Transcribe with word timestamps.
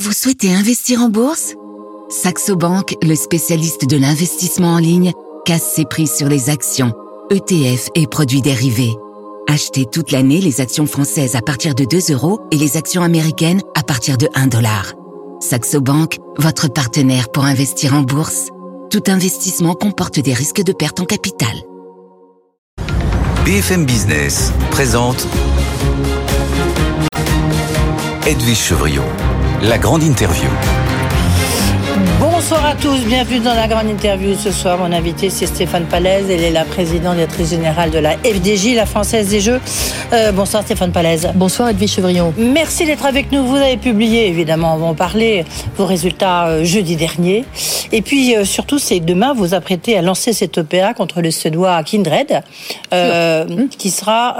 Vous 0.00 0.14
souhaitez 0.14 0.50
investir 0.54 1.02
en 1.02 1.10
bourse? 1.10 1.52
Saxo 2.08 2.56
Bank, 2.56 2.96
le 3.02 3.14
spécialiste 3.14 3.86
de 3.86 3.98
l'investissement 3.98 4.72
en 4.72 4.78
ligne, 4.78 5.12
casse 5.44 5.74
ses 5.74 5.84
prix 5.84 6.06
sur 6.06 6.26
les 6.26 6.48
actions, 6.48 6.94
ETF 7.30 7.90
et 7.94 8.06
produits 8.06 8.40
dérivés. 8.40 8.94
Achetez 9.46 9.84
toute 9.84 10.10
l'année 10.10 10.40
les 10.40 10.62
actions 10.62 10.86
françaises 10.86 11.36
à 11.36 11.42
partir 11.42 11.74
de 11.74 11.84
2 11.84 12.14
euros 12.14 12.40
et 12.50 12.56
les 12.56 12.78
actions 12.78 13.02
américaines 13.02 13.60
à 13.74 13.82
partir 13.82 14.16
de 14.16 14.26
1 14.34 14.46
dollar. 14.46 14.94
Saxo 15.38 15.82
Bank, 15.82 16.16
votre 16.38 16.72
partenaire 16.72 17.28
pour 17.28 17.44
investir 17.44 17.92
en 17.92 18.00
bourse. 18.00 18.48
Tout 18.90 19.04
investissement 19.06 19.74
comporte 19.74 20.18
des 20.18 20.32
risques 20.32 20.62
de 20.62 20.72
perte 20.72 21.00
en 21.00 21.04
capital. 21.04 21.52
BFM 23.44 23.84
Business 23.84 24.50
présente 24.70 25.26
Edwige 28.26 28.58
Chevriot, 28.58 29.02
la 29.62 29.76
grande 29.78 30.04
interview. 30.04 30.48
À 32.70 32.74
tous, 32.76 33.00
bienvenue 33.00 33.40
dans 33.40 33.54
la 33.54 33.66
grande 33.66 33.88
interview. 33.88 34.36
Ce 34.36 34.52
soir, 34.52 34.78
mon 34.78 34.92
invité, 34.92 35.28
c'est 35.28 35.46
Stéphane 35.46 35.86
Palaise. 35.86 36.26
Elle 36.30 36.44
est 36.44 36.52
la 36.52 36.64
présidente 36.64 37.16
directrice 37.16 37.50
générale 37.50 37.90
de 37.90 37.98
la 37.98 38.12
FDJ, 38.12 38.76
la 38.76 38.86
Française 38.86 39.28
des 39.28 39.40
Jeux. 39.40 39.60
Euh, 40.12 40.30
bonsoir 40.30 40.62
Stéphane 40.62 40.92
Palaise. 40.92 41.32
Bonsoir 41.34 41.70
Edwige 41.70 41.94
Chevrillon. 41.94 42.32
Merci 42.38 42.86
d'être 42.86 43.06
avec 43.06 43.32
nous. 43.32 43.44
Vous 43.44 43.56
avez 43.56 43.76
publié, 43.76 44.28
évidemment, 44.28 44.74
on 44.74 44.76
va 44.76 44.86
en 44.86 44.94
parler, 44.94 45.44
vos 45.76 45.84
résultats 45.84 46.46
euh, 46.46 46.64
jeudi 46.64 46.94
dernier. 46.94 47.44
Et 47.90 48.02
puis, 48.02 48.36
euh, 48.36 48.44
surtout, 48.44 48.78
c'est 48.78 49.00
demain, 49.00 49.32
vous 49.34 49.52
apprêtez 49.52 49.98
à 49.98 50.02
lancer 50.02 50.32
cette 50.32 50.56
opéra 50.56 50.94
contre 50.94 51.22
le 51.22 51.32
Suédois 51.32 51.82
Kindred, 51.82 52.40
euh, 52.92 53.66
qui 53.78 53.90
sera... 53.90 54.36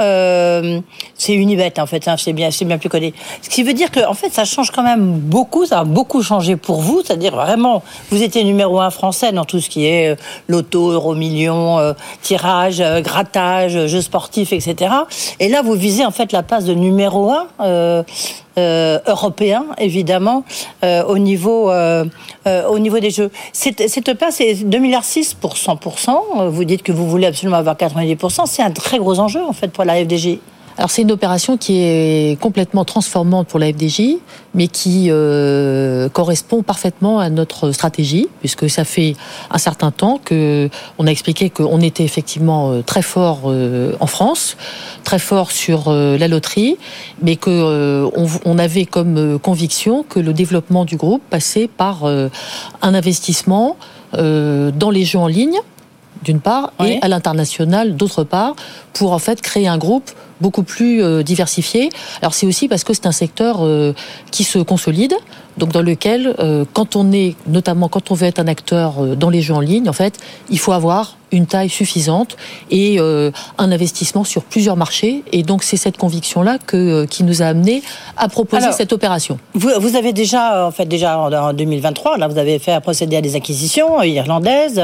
C'est 1.17 1.35
Unibet, 1.35 1.79
en 1.79 1.87
fait, 1.87 2.09
hein, 2.09 2.17
c'est 2.17 2.33
bien, 2.33 2.49
bien 2.63 2.79
plus 2.79 2.89
connu. 2.89 3.13
Ce 3.43 3.51
qui 3.51 3.63
veut 3.63 3.75
dire 3.75 3.91
que, 3.91 4.07
en 4.07 4.15
fait, 4.15 4.33
ça 4.33 4.45
change 4.45 4.71
quand 4.71 4.83
même 4.83 5.19
beaucoup, 5.19 5.67
ça 5.67 5.81
a 5.81 5.85
beaucoup 5.85 6.23
changé 6.23 6.57
pour 6.57 6.81
vous, 6.81 7.03
c'est-à-dire 7.05 7.35
vraiment 7.35 7.83
vous 8.11 8.20
étiez 8.23 8.45
numéro 8.45 8.81
un 8.81 8.91
français 8.91 9.33
dans 9.33 9.45
tout 9.45 9.61
ce 9.61 9.69
qui 9.69 9.87
est 9.87 10.11
euh, 10.11 10.17
loto, 10.49 10.91
euro 10.91 11.15
million, 11.15 11.79
euh, 11.79 11.93
tirage, 12.23 12.81
euh, 12.81 13.01
grattage, 13.01 13.87
jeux 13.87 14.01
sportifs, 14.01 14.53
etc. 14.53 14.93
Et 15.39 15.49
là, 15.49 15.63
vous 15.63 15.75
visez 15.75 16.05
en 16.05 16.11
fait 16.11 16.33
la 16.33 16.43
place 16.43 16.65
de 16.65 16.75
numéro 16.75 17.31
un. 17.31 18.05
européen 19.07 19.65
évidemment 19.79 20.45
au 20.83 21.19
niveau 21.19 21.71
au 21.71 22.79
niveau 22.79 22.99
des 22.99 23.11
jeux. 23.11 23.31
Cette, 23.53 24.15
place 24.19 24.37
c'est 24.37 24.55
2 24.55 24.79
milliards 24.79 25.05
6 25.05 25.35
pour 25.35 25.57
100 25.57 25.79
Vous 26.49 26.65
dites 26.65 26.83
que 26.83 26.93
vous 26.93 27.09
voulez 27.09 27.27
absolument 27.27 27.57
avoir 27.57 27.77
90% 27.77 28.43
C'est 28.47 28.63
un 28.63 28.71
très 28.71 28.99
gros 28.99 29.19
enjeu 29.19 29.43
en 29.43 29.53
fait 29.53 29.69
pour 29.69 29.85
la 29.85 30.05
FDJ. 30.05 30.39
Alors 30.81 30.91
c'est 30.91 31.03
une 31.03 31.13
opération 31.13 31.59
qui 31.59 31.77
est 31.83 32.41
complètement 32.41 32.87
transformante 32.87 33.49
pour 33.49 33.59
la 33.59 33.71
FDJ, 33.71 34.17
mais 34.55 34.67
qui 34.67 35.09
euh, 35.11 36.09
correspond 36.09 36.63
parfaitement 36.63 37.19
à 37.21 37.29
notre 37.29 37.71
stratégie, 37.73 38.29
puisque 38.39 38.71
ça 38.71 38.85
fait 38.85 39.15
un 39.51 39.59
certain 39.59 39.91
temps 39.91 40.19
que 40.25 40.71
on 40.97 41.07
a 41.07 41.11
expliqué 41.11 41.51
qu'on 41.51 41.83
était 41.83 42.05
effectivement 42.05 42.73
euh, 42.73 42.81
très 42.81 43.03
fort 43.03 43.43
euh, 43.45 43.93
en 44.01 44.07
France, 44.07 44.57
très 45.05 45.19
fort 45.19 45.51
sur 45.51 45.93
la 45.93 46.29
loterie, 46.29 46.79
mais 47.21 47.37
que 47.37 48.09
on, 48.47 48.59
avait 48.59 48.87
comme 48.87 49.39
conviction 49.39 50.03
que 50.03 50.19
le 50.19 50.33
développement 50.33 50.87
du 50.87 50.97
groupe 50.97 51.21
passait 51.29 51.69
par 51.69 52.07
un 52.07 52.31
investissement 52.95 53.77
dans 54.15 54.91
les 54.91 55.05
jeux 55.05 55.19
en 55.19 55.27
ligne 55.27 55.59
d'une 56.23 56.41
part, 56.41 56.73
et 56.85 56.99
à 57.03 57.09
l'international 57.09 57.97
d'autre 57.97 58.25
part, 58.25 58.55
pour 58.93 59.13
en 59.13 59.19
fait 59.19 59.41
créer 59.41 59.69
un 59.69 59.79
groupe 59.79 60.11
beaucoup 60.41 60.63
plus 60.63 61.03
euh, 61.03 61.23
diversifié. 61.23 61.91
Alors 62.23 62.35
c'est 62.35 62.47
aussi 62.47 62.69
parce 62.69 62.85
que 62.85 62.95
c'est 62.95 63.07
un 63.07 63.13
secteur 63.13 63.59
euh, 63.61 63.93
qui 64.31 64.45
se 64.45 64.59
consolide, 64.59 65.15
donc 65.57 65.73
dans 65.73 65.83
lequel, 65.83 66.35
euh, 66.39 66.65
quand 66.73 66.97
on 66.97 67.13
est, 67.13 67.37
notamment 67.47 67.89
quand 67.89 68.11
on 68.11 68.15
veut 68.15 68.27
être 68.27 68.39
un 68.39 68.49
acteur 68.49 69.17
dans 69.17 69.31
les 69.31 69.43
jeux 69.43 69.55
en 69.55 69.61
ligne, 69.61 69.89
en 69.89 69.93
fait, 69.93 70.19
il 70.51 70.59
faut 70.59 70.73
avoir 70.73 71.17
une 71.33 71.47
taille 71.47 71.69
suffisante 71.69 72.37
et 72.73 72.99
un 72.99 73.33
investissement 73.71 74.25
sur 74.25 74.43
plusieurs 74.43 74.77
marchés. 74.77 75.23
Et 75.31 75.45
donc 75.45 75.63
c'est 75.63 75.77
cette 75.77 75.97
conviction-là 75.97 76.59
que 76.59 77.05
qui 77.05 77.23
nous 77.23 77.41
a 77.41 77.45
amené 77.45 77.85
à 78.17 78.29
proposer 78.29 78.73
cette 78.73 78.93
opération. 78.93 79.39
Vous, 79.55 79.71
vous, 79.79 79.95
avez 79.95 80.13
déjà, 80.13 80.67
en 80.67 80.73
fait, 80.73 80.87
déjà 80.87 81.21
en 81.21 81.53
2023, 81.53 82.19
là, 82.19 82.27
vous 82.27 82.37
avez 82.37 82.59
fait 82.59 82.81
procéder 82.81 83.17
à 83.17 83.21
des 83.21 83.37
acquisitions 83.37 84.03
irlandaises, 84.03 84.83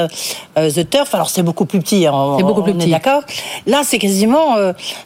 The 0.54 0.88
Turf. 0.88 1.12
Alors 1.16 1.30
c'est 1.30 1.42
beaucoup 1.42 1.64
plus 1.64 1.80
petit. 1.80 2.06
Hein, 2.06 2.36
c'est 2.38 2.44
beaucoup 2.44 2.62
plus 2.62 2.74
petit. 2.74 2.90
D'accord. 2.90 3.22
Là, 3.66 3.80
c'est 3.82 3.98
quasiment 3.98 4.54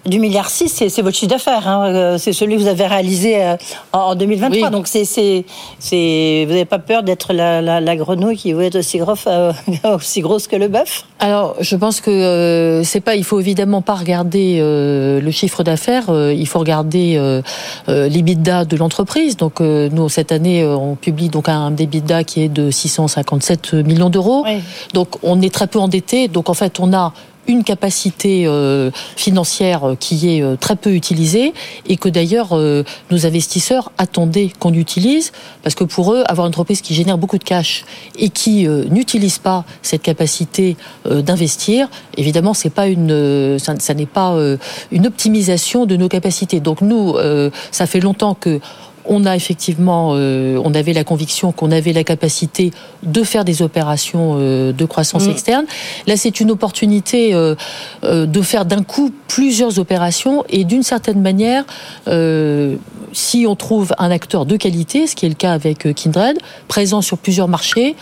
du 0.04 0.19
milliard 0.19 0.50
6, 0.50 0.84
c'est 0.88 1.03
votre 1.03 1.16
chiffre 1.16 1.31
d'affaires. 1.31 1.66
Hein. 1.66 1.94
Euh, 1.94 2.19
c'est 2.19 2.32
celui 2.32 2.56
que 2.56 2.60
vous 2.60 2.69
avez 2.69 2.87
réalisé 2.87 3.43
euh, 3.43 3.56
en 3.93 4.15
2023. 4.15 4.70
Donc, 4.70 4.87
c'est, 4.87 5.44
vous 5.81 6.53
n'avez 6.53 6.65
pas 6.65 6.78
peur 6.78 7.03
d'être 7.03 7.33
la, 7.33 7.97
grenouille 7.97 8.37
qui 8.37 8.53
veut 8.53 8.65
être 8.65 8.77
aussi, 8.77 8.99
grosse, 8.99 9.25
euh, 9.27 9.53
aussi 9.94 10.21
grosse 10.21 10.47
que 10.47 10.56
le 10.56 10.69
bœuf? 10.69 11.05
Alors, 11.19 11.56
je 11.61 11.77
pense 11.77 12.00
que 12.00 12.83
c'est 12.84 13.00
pas. 13.00 13.15
Il 13.15 13.25
faut 13.25 13.41
évidemment 13.41 13.83
pas 13.83 13.94
regarder 13.94 14.59
le 14.61 15.31
chiffre 15.31 15.62
d'affaires. 15.62 16.06
il 16.11 16.47
faut 16.47 16.59
regarder 16.59 17.41
l'EBITDA 17.88 18.65
de 18.65 18.77
l'entreprise. 18.77 19.37
Donc, 19.37 19.61
nous, 19.61 20.09
cette 20.09 20.33
année, 20.33 20.65
on 20.65 20.97
publie 20.97 21.28
donc 21.28 21.49
un 21.49 21.75
EBITDA 21.77 22.25
qui 22.25 22.43
est 22.43 22.49
de 22.49 22.71
657 22.71 23.75
millions 23.75 24.11
d'euros. 24.11 24.44
Donc, 24.94 25.17
on 25.22 25.41
est 25.43 25.53
très 25.53 25.67
peu 25.67 25.78
endetté. 25.78 26.28
Donc, 26.28 26.49
en 26.49 26.55
fait, 26.55 26.81
on 26.81 26.93
a 26.93 27.12
une 27.50 27.65
capacité 27.65 28.44
euh, 28.47 28.91
financière 29.16 29.97
qui 29.99 30.37
est 30.37 30.43
euh, 30.43 30.56
très 30.56 30.77
peu 30.77 30.94
utilisée 30.94 31.53
et 31.88 31.97
que 31.97 32.09
d'ailleurs 32.09 32.50
euh, 32.53 32.84
nos 33.11 33.27
investisseurs 33.27 33.91
attendaient 33.99 34.50
qu'on 34.59 34.72
utilise 34.72 35.33
parce 35.62 35.75
que 35.75 35.84
pour 35.84 36.15
eux 36.15 36.22
avoir 36.28 36.47
une 36.47 36.50
entreprise 36.50 36.81
qui 36.81 36.94
génère 36.94 37.19
beaucoup 37.19 37.38
de 37.38 37.44
cash 37.44 37.84
et 38.19 38.28
qui 38.28 38.66
n'utilise 38.91 39.38
pas 39.38 39.65
cette 39.83 40.03
capacité 40.03 40.77
d'investir 41.05 41.88
évidemment 42.16 42.55
c'est 42.55 42.71
pas 42.71 42.87
une 42.87 43.59
ça, 43.59 43.75
ça 43.78 43.94
n'est 43.94 44.06
pas 44.06 44.37
une 44.91 45.06
optimisation 45.06 45.87
de 45.87 45.97
nos 45.97 46.09
capacités. 46.09 46.61
Donc 46.61 46.81
nous 46.81 47.17
ça 47.71 47.87
fait 47.87 48.00
longtemps 48.00 48.34
que 48.34 48.61
on 49.10 49.26
a 49.26 49.34
effectivement, 49.34 50.12
euh, 50.15 50.56
on 50.65 50.72
avait 50.72 50.93
la 50.93 51.03
conviction 51.03 51.50
qu'on 51.50 51.72
avait 51.72 51.93
la 51.93 52.04
capacité 52.04 52.71
de 53.03 53.25
faire 53.25 53.44
des 53.44 53.60
opérations 53.60 54.37
euh, 54.38 54.72
de 54.72 54.84
croissance 54.84 55.26
mm. 55.26 55.31
externe. 55.31 55.65
Là, 56.06 56.16
c'est 56.16 56.38
une 56.38 56.53
opportunité 56.53 57.34
euh, 57.34 57.56
de 58.03 58.41
faire 58.41 58.65
d'un 58.65 58.84
coup 58.84 59.10
plusieurs 59.26 59.81
opérations 59.81 60.44
et 60.49 60.62
d'une 60.62 60.84
certaine 60.84 61.20
manière, 61.20 61.65
si 63.12 63.47
on 63.49 63.56
trouve 63.56 63.93
un 63.99 64.10
acteur 64.10 64.47
de 64.47 64.56
qualité, 64.56 65.06
ce 65.09 65.16
qui 65.16 65.26
est 65.26 65.28
le 65.28 65.34
cas 65.34 65.53
avec 65.53 65.93
Kindred, 65.94 66.38
présent 66.69 67.00
sur 67.00 67.19
plusieurs 67.19 67.49
marchés, 67.49 67.97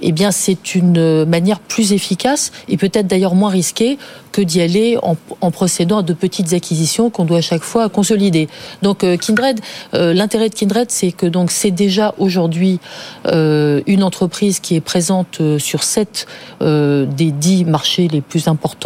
eh 0.00 0.12
bien, 0.12 0.30
c'est 0.30 0.74
une 0.74 1.24
manière 1.24 1.60
plus 1.60 1.92
efficace 1.92 2.52
et 2.68 2.76
peut-être 2.76 3.06
d'ailleurs 3.06 3.34
moins 3.34 3.50
risquée 3.50 3.98
que 4.32 4.42
d'y 4.42 4.60
aller 4.60 4.98
en, 5.02 5.50
procédant 5.50 5.98
à 5.98 6.02
de 6.02 6.12
petites 6.12 6.52
acquisitions 6.52 7.10
qu'on 7.10 7.24
doit 7.24 7.38
à 7.38 7.42
chaque 7.42 7.62
fois 7.62 7.88
consolider. 7.88 8.48
Donc, 8.82 9.04
Kindred, 9.18 9.60
l'intérêt 9.92 10.49
Kindred, 10.54 10.90
c'est 10.90 11.12
que 11.12 11.26
donc 11.26 11.50
c'est 11.50 11.70
déjà 11.70 12.14
aujourd'hui 12.18 12.80
euh, 13.26 13.80
une 13.86 14.02
entreprise 14.02 14.60
qui 14.60 14.76
est 14.76 14.80
présente 14.80 15.40
euh, 15.40 15.58
sur 15.58 15.82
sept 15.82 16.26
euh, 16.62 17.06
des 17.06 17.30
dix 17.30 17.64
marchés 17.64 18.08
les 18.08 18.20
plus 18.20 18.48
importants 18.48 18.80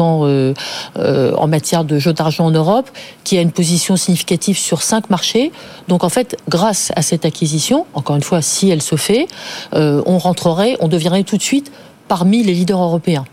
en 0.94 1.46
matière 1.49 1.84
de 1.84 1.99
jeux 1.99 2.12
d'argent 2.12 2.46
en 2.46 2.50
Europe, 2.50 2.90
qui 3.25 3.37
a 3.38 3.40
une 3.40 3.52
position 3.52 3.96
significative 3.96 4.58
sur 4.58 4.82
cinq 4.82 5.11
marchés. 5.11 5.52
Donc 5.88 6.05
en 6.05 6.08
fait, 6.08 6.37
grâce 6.49 6.93
à 6.96 7.02
cette 7.02 7.25
acquisition, 7.25 7.87
encore 7.94 8.16
une 8.16 8.22
fois, 8.22 8.43
si 8.43 8.70
elle 8.70 8.82
se 8.82 8.96
fait, 8.96 9.26
on 9.72 10.19
rentrerait, 10.19 10.76
on 10.81 10.88
deviendrait 10.88 11.25
tout 11.25 11.37
de 11.37 11.43
suite 11.43 11.72
parmi 12.08 12.43
les 12.43 12.55
leaders 12.55 12.82
européens. 12.82 13.25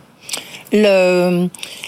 Le, 0.74 1.48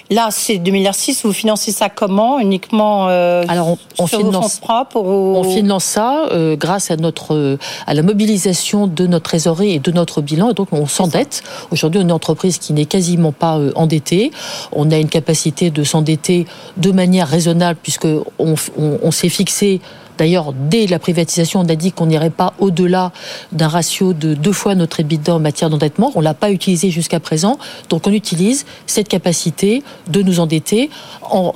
là, 0.09 0.29
c'est 0.31 0.57
2006. 0.57 1.23
Vous 1.23 1.33
financez 1.33 1.71
ça 1.71 1.89
comment 1.89 2.39
Uniquement 2.39 3.07
euh, 3.09 3.45
Alors, 3.47 3.77
on, 3.97 4.07
finance, 4.07 4.61
on 4.95 5.43
finance 5.43 5.83
ça 5.85 6.25
euh, 6.31 6.55
grâce 6.55 6.91
à 6.91 6.97
notre 6.97 7.33
euh, 7.33 7.57
à 7.87 7.93
la 7.93 8.03
mobilisation 8.03 8.87
de 8.87 9.07
notre 9.07 9.23
trésorerie 9.25 9.71
et 9.71 9.79
de 9.79 9.91
notre 9.91 10.21
bilan. 10.21 10.51
Et 10.51 10.53
donc, 10.53 10.69
on 10.71 10.85
s'endette. 10.85 11.43
Aujourd'hui, 11.71 11.99
on 11.99 12.03
est 12.03 12.05
une 12.05 12.11
entreprise 12.11 12.57
qui 12.57 12.73
n'est 12.73 12.85
quasiment 12.85 13.31
pas 13.31 13.59
endettée. 13.75 14.31
On 14.71 14.91
a 14.91 14.97
une 14.97 15.09
capacité 15.09 15.69
de 15.69 15.83
s'endetter 15.83 16.45
de 16.77 16.91
manière 16.91 17.27
raisonnable 17.27 17.79
puisque 17.81 18.07
on, 18.39 18.55
on, 18.77 19.11
s'est 19.11 19.29
fixé 19.29 19.79
D'ailleurs, 20.17 20.53
dès 20.53 20.87
la 20.87 20.99
privatisation, 20.99 21.61
on 21.61 21.69
a 21.69 21.75
dit 21.75 21.91
qu'on 21.91 22.07
n'irait 22.07 22.29
pas 22.29 22.53
au-delà 22.59 23.11
d'un 23.51 23.67
ratio 23.67 24.13
de 24.13 24.33
deux 24.33 24.51
fois 24.51 24.75
notre 24.75 24.99
EBITDA 24.99 25.35
en 25.35 25.39
matière 25.39 25.69
d'endettement. 25.69 26.11
On 26.15 26.21
l'a 26.21 26.33
pas 26.33 26.51
utilisé 26.51 26.89
jusqu'à 26.91 27.19
présent. 27.19 27.57
Donc 27.89 28.07
on 28.07 28.11
utilise 28.11 28.65
cette 28.87 29.07
capacité 29.07 29.83
de 30.07 30.21
nous 30.21 30.39
endetter, 30.39 30.89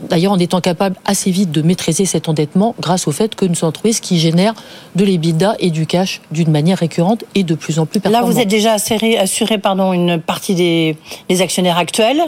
d'ailleurs 0.10 0.34
en 0.34 0.40
étant 0.40 0.62
capable 0.62 0.96
assez 1.06 1.32
vite 1.32 1.52
de 1.52 1.62
maîtriser 1.62 2.06
cet 2.06 2.30
endettement 2.30 2.76
grâce 2.80 3.08
au 3.08 3.12
fait 3.12 3.36
que 3.36 3.46
nous 3.46 3.56
sommes 3.56 3.70
entreprises 3.70 4.00
qui 4.00 4.20
génèrent 4.20 4.56
de 4.96 5.04
l'EBITDA 5.04 5.56
et 5.60 5.70
du 5.70 5.86
cash 5.86 6.22
d'une 6.32 6.52
manière 6.52 6.78
récurrente 6.78 7.24
et 7.36 7.44
de 7.44 7.56
plus 7.56 7.80
en 7.80 7.86
plus 7.86 8.00
performante. 8.00 8.28
Là, 8.28 8.34
vous 8.34 8.40
êtes 8.40 8.48
déjà 8.48 8.74
assuré, 8.74 9.18
assuré 9.18 9.58
pardon, 9.58 9.94
une 9.94 10.20
partie 10.20 10.56
des, 10.56 10.98
des 11.30 11.42
actionnaires 11.42 11.78
actuels 11.78 12.22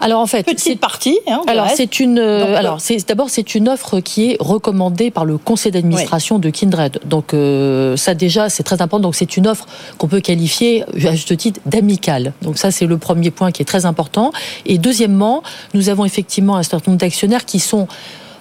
alors 0.00 0.20
en 0.20 0.26
fait, 0.26 0.46
c'est 0.58 0.76
partie. 0.76 1.18
Hein, 1.26 1.42
alors 1.46 1.68
c'est 1.74 2.00
une. 2.00 2.18
Euh, 2.18 2.56
alors 2.56 2.80
c'est 2.80 3.06
d'abord 3.08 3.30
c'est 3.30 3.54
une 3.54 3.68
offre 3.68 4.00
qui 4.00 4.32
est 4.32 4.36
recommandée 4.40 5.10
par 5.10 5.24
le 5.24 5.38
conseil 5.38 5.72
d'administration 5.72 6.38
de 6.38 6.50
Kindred. 6.50 7.00
Donc 7.06 7.32
euh, 7.32 7.96
ça 7.96 8.14
déjà 8.14 8.48
c'est 8.48 8.64
très 8.64 8.82
important. 8.82 9.00
Donc 9.00 9.14
c'est 9.14 9.36
une 9.36 9.46
offre 9.46 9.66
qu'on 9.96 10.08
peut 10.08 10.20
qualifier 10.20 10.84
à 11.06 11.12
juste 11.12 11.36
titre 11.36 11.60
d'amicale. 11.64 12.32
Donc 12.42 12.58
ça 12.58 12.70
c'est 12.70 12.86
le 12.86 12.98
premier 12.98 13.30
point 13.30 13.52
qui 13.52 13.62
est 13.62 13.66
très 13.66 13.86
important. 13.86 14.32
Et 14.66 14.78
deuxièmement, 14.78 15.42
nous 15.74 15.88
avons 15.88 16.04
effectivement 16.04 16.56
un 16.56 16.62
certain 16.62 16.90
nombre 16.90 17.00
d'actionnaires 17.00 17.44
qui 17.44 17.60
sont 17.60 17.86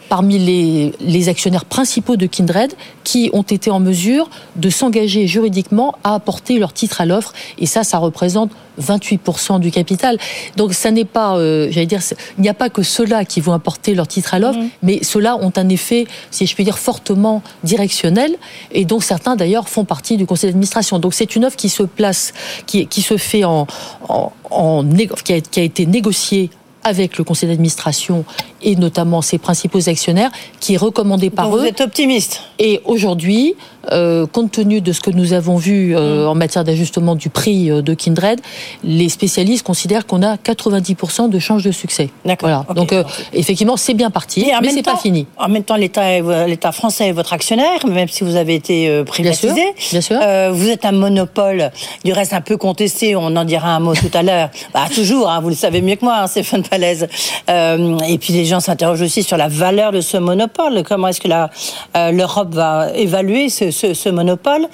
parmi 0.10 0.38
les, 0.38 0.94
les, 1.00 1.30
actionnaires 1.30 1.66
principaux 1.66 2.18
de 2.18 2.26
Kindred 2.26 2.74
qui 3.04 3.30
ont 3.34 3.44
été 3.44 3.72
en 3.72 3.80
mesure 3.80 4.30
de 4.56 4.70
s'engager 4.70 5.28
juridiquement 5.28 5.96
à 6.04 6.16
apporter 6.16 6.60
leur 6.60 6.74
titre 6.74 7.02
à 7.02 7.06
l'offre. 7.06 7.34
Et 7.58 7.66
ça, 7.66 7.84
ça 7.84 7.98
représente 7.98 8.52
28% 8.82 9.60
du 9.60 9.72
capital. 9.72 10.18
Donc 10.58 10.74
ça 10.74 10.92
n'est 10.92 11.06
pas, 11.06 11.38
euh, 11.38 11.68
j'allais 11.70 11.86
dire, 11.86 12.02
il 12.38 12.42
n'y 12.42 12.50
a 12.50 12.54
pas 12.54 12.70
que 12.70 12.84
ceux-là 12.84 13.26
qui 13.26 13.42
vont 13.42 13.54
apporter 13.54 13.94
leur 13.94 14.08
titre 14.08 14.34
à 14.34 14.40
l'offre, 14.40 14.60
mhm. 14.60 14.70
mais 14.82 15.04
ceux-là 15.04 15.38
ont 15.38 15.54
un 15.56 15.70
effet, 15.70 16.08
si 16.32 16.46
je 16.46 16.56
puis 16.56 16.64
dire, 16.64 16.78
fortement 16.78 17.42
directionnel, 17.64 18.36
et 18.72 18.86
dont 18.86 19.00
certains 19.00 19.36
d'ailleurs 19.36 19.70
font 19.70 19.86
partie 19.86 20.18
du 20.18 20.26
conseil 20.26 20.50
d'administration. 20.50 21.00
Donc 21.00 21.14
c'est 21.14 21.36
une 21.36 21.46
offre 21.46 21.58
qui 21.58 21.70
se 21.70 21.84
place, 21.84 22.34
qui, 22.66 22.88
qui 22.88 23.02
se 23.02 23.18
fait 23.18 23.44
en, 23.44 23.68
en, 24.10 24.32
en 24.50 24.84
qui, 25.24 25.34
a, 25.34 25.42
qui 25.42 25.60
a 25.60 25.64
été 25.64 25.86
négociée 25.86 26.50
avec 26.84 27.18
le 27.18 27.24
conseil 27.24 27.50
d'administration 27.50 28.26
et 28.64 28.76
notamment 28.76 29.22
ses 29.22 29.38
principaux 29.38 29.90
actionnaires, 29.90 30.32
qui 30.60 30.76
est 30.76 30.78
recommandé 30.78 31.30
par 31.30 31.56
eux. 31.56 31.60
Vous 31.60 31.66
êtes 31.66 31.82
optimiste. 31.82 32.42
Et 32.60 32.82
aujourd'hui, 32.86 33.56
euh, 33.92 34.26
compte 34.26 34.52
tenu 34.52 34.80
de 34.80 34.94
ce 34.94 35.02
que 35.02 35.12
nous 35.12 35.34
avons 35.34 35.58
vu 35.58 35.96
euh, 35.96 36.24
mm. 36.24 36.28
en 36.30 36.36
matière 36.36 36.64
d'ajustement 36.64 37.16
du 37.16 37.30
prix 37.30 37.70
euh, 37.70 37.82
de 37.82 37.94
Kindred, 37.94 38.40
les 38.84 39.10
spécialistes 39.10 39.66
considèrent 39.66 40.06
qu'on 40.06 40.24
a 40.24 40.36
90% 40.36 41.30
de 41.30 41.40
chances 41.40 41.64
de 41.64 41.72
succès. 41.72 42.10
D'accord. 42.24 42.64
Voilà. 42.66 42.74
Donc 42.74 42.94
effectivement, 43.34 43.76
c'est 43.76 43.94
bien 43.94 44.10
parti, 44.10 44.50
mais 44.62 44.70
c'est 44.70 44.84
pas 44.84 44.96
fini. 44.96 45.28
En 45.38 45.50
même 45.50 45.64
temps, 45.64 45.76
l'État, 45.76 46.72
français 46.72 47.10
est 47.10 47.12
votre 47.12 47.34
actionnaire, 47.34 47.86
même 47.86 48.08
si 48.08 48.24
vous 48.24 48.36
avez 48.36 48.56
été 48.56 49.04
privatisé. 49.06 49.64
Bien 49.92 50.02
sûr. 50.02 50.20
vous 50.52 50.70
êtes 50.70 50.86
un 50.86 50.92
monopole, 50.92 51.72
du 52.04 52.14
reste 52.14 52.34
un 52.34 52.42
peu 52.42 52.58
contesté. 52.58 53.16
On 53.16 53.36
en 53.36 53.44
dira 53.44 53.76
un 53.76 53.80
mot 53.80 53.94
tout 53.96 54.12
à 54.14 54.24
l'heure. 54.24 54.50
Bah, 54.74 54.86
toujours, 54.94 55.30
hein, 55.30 55.40
vous 55.40 55.50
le 55.50 55.56
savez 55.56 55.82
mieux 55.82 55.96
que 55.96 56.06
moi, 56.06 56.18
hein, 56.22 56.28
Stéphane 56.28 56.64
Palaise. 56.64 57.08
et 57.48 58.18
puis 58.18 58.34
les 58.34 58.46
gens 58.46 58.53
s'interrogent 58.60 59.02
aussi 59.02 59.24
sur 59.24 59.38
la 59.38 59.48
valeur 59.48 59.92
de 59.92 60.02
ce 60.02 60.18
monopole. 60.18 60.84
Comment 60.84 61.08
est-ce 61.08 61.22
que 61.22 62.12
l'Europe 62.12 62.54
va 62.54 62.92
évaluer 62.96 63.50
ce 63.50 64.10
monopole? 64.10 64.68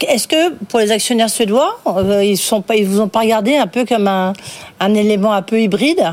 Est-ce 0.00 0.26
que 0.26 0.52
pour 0.68 0.80
les 0.80 0.90
actionnaires 0.90 1.30
suédois, 1.30 1.78
euh, 1.86 2.24
ils 2.24 2.36
sont 2.36 2.62
pas, 2.62 2.76
ils 2.76 2.86
vous 2.86 3.00
ont 3.00 3.08
pas 3.08 3.20
regardé 3.20 3.56
un 3.56 3.66
peu 3.66 3.84
comme 3.84 4.08
un, 4.08 4.34
élément 4.94 5.32
un 5.32 5.42
peu 5.42 5.60
hybride? 5.60 6.04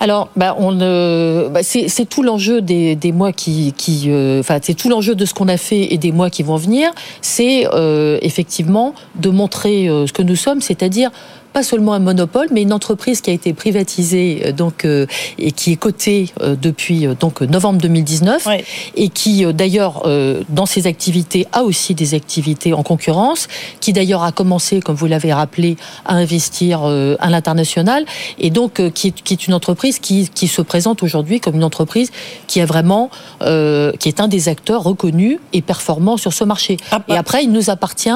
Alors, 0.00 0.28
bah, 0.36 0.56
bah, 0.58 1.60
c'est 1.62 2.08
tout 2.08 2.22
l'enjeu 2.22 2.60
des, 2.60 3.12
mois 3.12 3.32
qui, 3.32 3.72
euh, 4.06 4.40
enfin, 4.40 4.58
c'est 4.60 4.74
tout 4.74 4.88
l'enjeu 4.88 5.14
de 5.14 5.24
ce 5.24 5.34
qu'on 5.34 5.48
a 5.48 5.56
fait 5.56 5.92
et 5.94 5.98
des 5.98 6.12
mois 6.12 6.30
qui 6.30 6.42
vont 6.42 6.56
venir. 6.56 6.90
C'est 7.20 7.66
euh, 7.72 8.18
effectivement 8.22 8.94
de 9.14 9.30
montrer 9.30 9.86
ce 9.86 10.12
que 10.12 10.22
nous 10.22 10.36
sommes, 10.36 10.60
c'est-à-dire 10.60 11.10
pas 11.54 11.62
seulement 11.62 11.94
un 11.94 12.00
monopole, 12.00 12.48
mais 12.50 12.62
une 12.62 12.72
entreprise 12.72 13.20
qui 13.20 13.30
a 13.30 13.32
été 13.32 13.54
privatisée 13.54 14.42
euh, 14.44 14.52
donc 14.52 14.84
euh, 14.84 15.06
et 15.38 15.52
qui 15.52 15.70
est 15.70 15.76
cotée 15.76 16.30
euh, 16.42 16.56
depuis 16.60 17.06
donc 17.20 17.42
novembre 17.42 17.80
2019 17.80 18.48
et 18.96 19.08
qui 19.08 19.44
d'ailleurs 19.54 20.02
dans 20.48 20.66
ses 20.66 20.86
activités 20.88 21.46
a 21.52 21.62
aussi 21.62 21.94
des 21.94 22.14
activités 22.14 22.72
en 22.72 22.82
concurrence, 22.82 23.46
qui 23.80 23.92
d'ailleurs 23.92 24.24
a 24.24 24.32
commencé, 24.32 24.80
comme 24.80 24.96
vous 24.96 25.06
l'avez 25.06 25.32
rappelé, 25.32 25.76
à 26.04 26.14
investir 26.14 26.82
à 26.82 27.30
l'international 27.30 28.04
et 28.38 28.50
donc 28.50 28.82
qui 28.90 29.08
est, 29.08 29.22
qui 29.22 29.34
est 29.34 29.46
une 29.46 29.54
entreprise 29.54 30.00
qui, 30.00 30.28
qui 30.28 30.48
se 30.48 30.62
présente 30.62 31.02
aujourd'hui 31.02 31.38
comme 31.38 31.54
une 31.54 31.64
entreprise 31.64 32.10
qui 32.48 32.60
a 32.60 32.66
vraiment 32.66 33.10
qui 33.40 34.08
est 34.08 34.20
un 34.20 34.28
des 34.28 34.48
acteurs 34.48 34.82
reconnus 34.82 35.38
et 35.52 35.62
performants 35.62 36.16
sur 36.16 36.32
ce 36.32 36.42
marché. 36.42 36.76
Ah, 36.90 37.00
et 37.08 37.16
après, 37.16 37.44
il 37.44 37.52
nous 37.52 37.70
appartient 37.70 38.08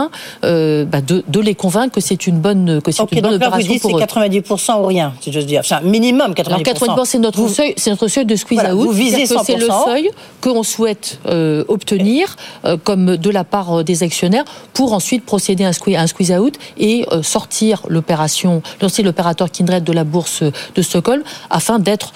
bah, 0.42 1.00
de, 1.00 1.24
de, 1.26 1.40
les 1.40 1.54
convaincre 1.54 1.94
que 1.94 2.00
c'est 2.00 2.26
une 2.26 2.40
bonne 2.40 2.80
que 2.82 2.90
c'est 2.90 3.12
une 3.12 3.27
donc 3.32 3.40
là, 3.40 3.50
vous 3.50 3.62
dites 3.62 3.82
c'est 3.82 3.92
90% 3.92 4.80
ou 4.80 4.86
rien, 4.86 5.12
si 5.20 5.32
j'ose 5.32 5.46
dire. 5.46 5.62
un 5.70 5.80
minimum 5.80 6.32
90%. 6.32 6.46
Alors 6.46 6.60
90%, 6.60 7.04
c'est 7.04 7.18
notre 7.18 7.48
seuil, 7.48 7.74
c'est 7.76 7.90
notre 7.90 8.08
seuil 8.08 8.24
de 8.24 8.36
squeeze 8.36 8.60
out. 8.60 8.70
Vous 8.70 8.90
visez 8.90 9.26
C'est 9.26 9.56
le 9.56 9.68
seuil 9.84 10.10
qu'on 10.40 10.62
souhaite 10.62 11.20
euh, 11.26 11.64
obtenir, 11.68 12.36
euh, 12.64 12.76
comme 12.82 13.16
de 13.16 13.30
la 13.30 13.44
part 13.44 13.78
euh, 13.78 13.82
des 13.84 14.02
actionnaires, 14.02 14.44
pour 14.72 14.92
ensuite 14.92 15.24
procéder 15.24 15.64
à 15.64 15.68
un 15.68 15.72
squeeze, 15.72 15.96
un 15.96 16.06
squeeze 16.06 16.32
out 16.32 16.54
et 16.78 17.06
sortir 17.22 17.82
l'opération, 17.88 18.62
lancer 18.80 19.02
l'opérateur 19.02 19.50
Kindred 19.50 19.84
de 19.84 19.92
la 19.92 20.04
bourse 20.04 20.42
de 20.42 20.82
Stockholm, 20.82 21.22
afin 21.50 21.78
d'être 21.78 22.12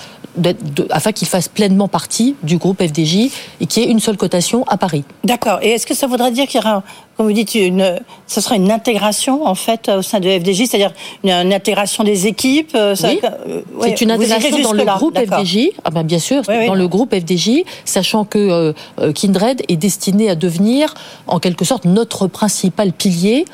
afin 0.91 1.13
qu'il 1.13 1.29
fasse 1.29 1.49
pleinement 1.49 1.89
partie 1.89 2.35
du 2.43 2.57
groupe 2.57 2.83
FDJ 2.83 3.31
et 3.61 3.67
qu'il 3.67 3.83
y 3.83 3.87
ait 3.87 3.91
une 3.91 4.01
seule 4.01 4.17
cotation 4.17 4.65
à 4.67 4.77
Paris. 4.77 5.05
D'accord. 5.25 5.59
Et 5.63 5.71
est-ce 5.71 5.87
que 5.87 5.95
ça 5.95 6.07
voudrait 6.07 6.31
dire 6.31 6.47
qu'il 6.47 6.61
y 6.61 6.65
aura, 6.65 6.83
comme 7.17 7.27
vous 7.27 7.33
dites, 7.33 7.55
une, 7.55 8.01
ce 8.27 8.41
sera 8.41 8.57
une 8.57 8.71
intégration 8.71 9.47
en 9.47 9.55
fait 9.55 9.89
au 9.89 10.03
sein 10.03 10.21
de 10.21 10.29
FDJ, 10.29 10.67
c'est-à-dire 10.67 10.93
une, 11.23 11.53
intégration 11.53 12.05
des 12.05 12.27
équipes 12.27 12.73
euh, 12.75 12.95
Oui. 13.03 13.21
Euh, 13.25 13.63
c'est 13.83 14.01
une 14.01 14.11
intégration 14.11 14.59
dans 14.63 14.73
le 14.73 14.85
groupe 14.85 15.19
FDJ. 15.19 15.69
Ah 15.85 15.91
ben 15.91 16.03
bien 16.03 16.19
sûr, 16.19 16.43
dans 16.43 16.75
le 16.75 16.89
groupe 16.89 17.15
FDJ, 17.15 17.65
sachant 17.85 18.25
que 18.25 18.73
euh, 18.99 19.13
Kindred 19.13 19.63
est 19.69 19.77
destiné 19.77 20.31
à 20.31 20.35
devenir 20.35 20.95
en 21.27 21.39
quelque 21.39 21.65
sorte 21.65 21.85
notre 21.85 22.27
principal 22.27 22.93
pilier 22.93 23.45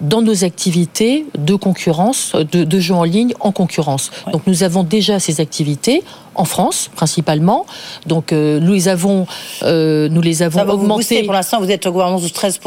dans 0.00 0.20
nos 0.20 0.44
activités 0.44 1.24
de 1.38 1.54
concurrence, 1.54 2.32
de, 2.34 2.64
de 2.64 2.80
jeux 2.80 2.94
en 2.94 3.04
ligne 3.04 3.32
en 3.40 3.52
concurrence. 3.52 4.10
Donc 4.32 4.42
nous 4.46 4.62
avons 4.62 4.82
déjà 4.82 5.18
ces 5.18 5.40
activités 5.40 6.02
en 6.36 6.44
France 6.44 6.90
principalement. 6.94 7.66
Donc 8.06 8.32
euh, 8.32 8.60
nous 8.60 8.72
les 8.72 8.88
avons, 8.88 9.26
euh, 9.62 10.08
nous 10.08 10.20
les 10.20 10.42
avons 10.42 10.60
augmentés. 10.68 11.22
Pour 11.24 11.32
l'instant, 11.32 11.60
vous 11.60 11.70
êtes 11.70 11.86
au 11.86 12.00
11 12.00 12.24
ou 12.24 12.28
13 12.28 12.60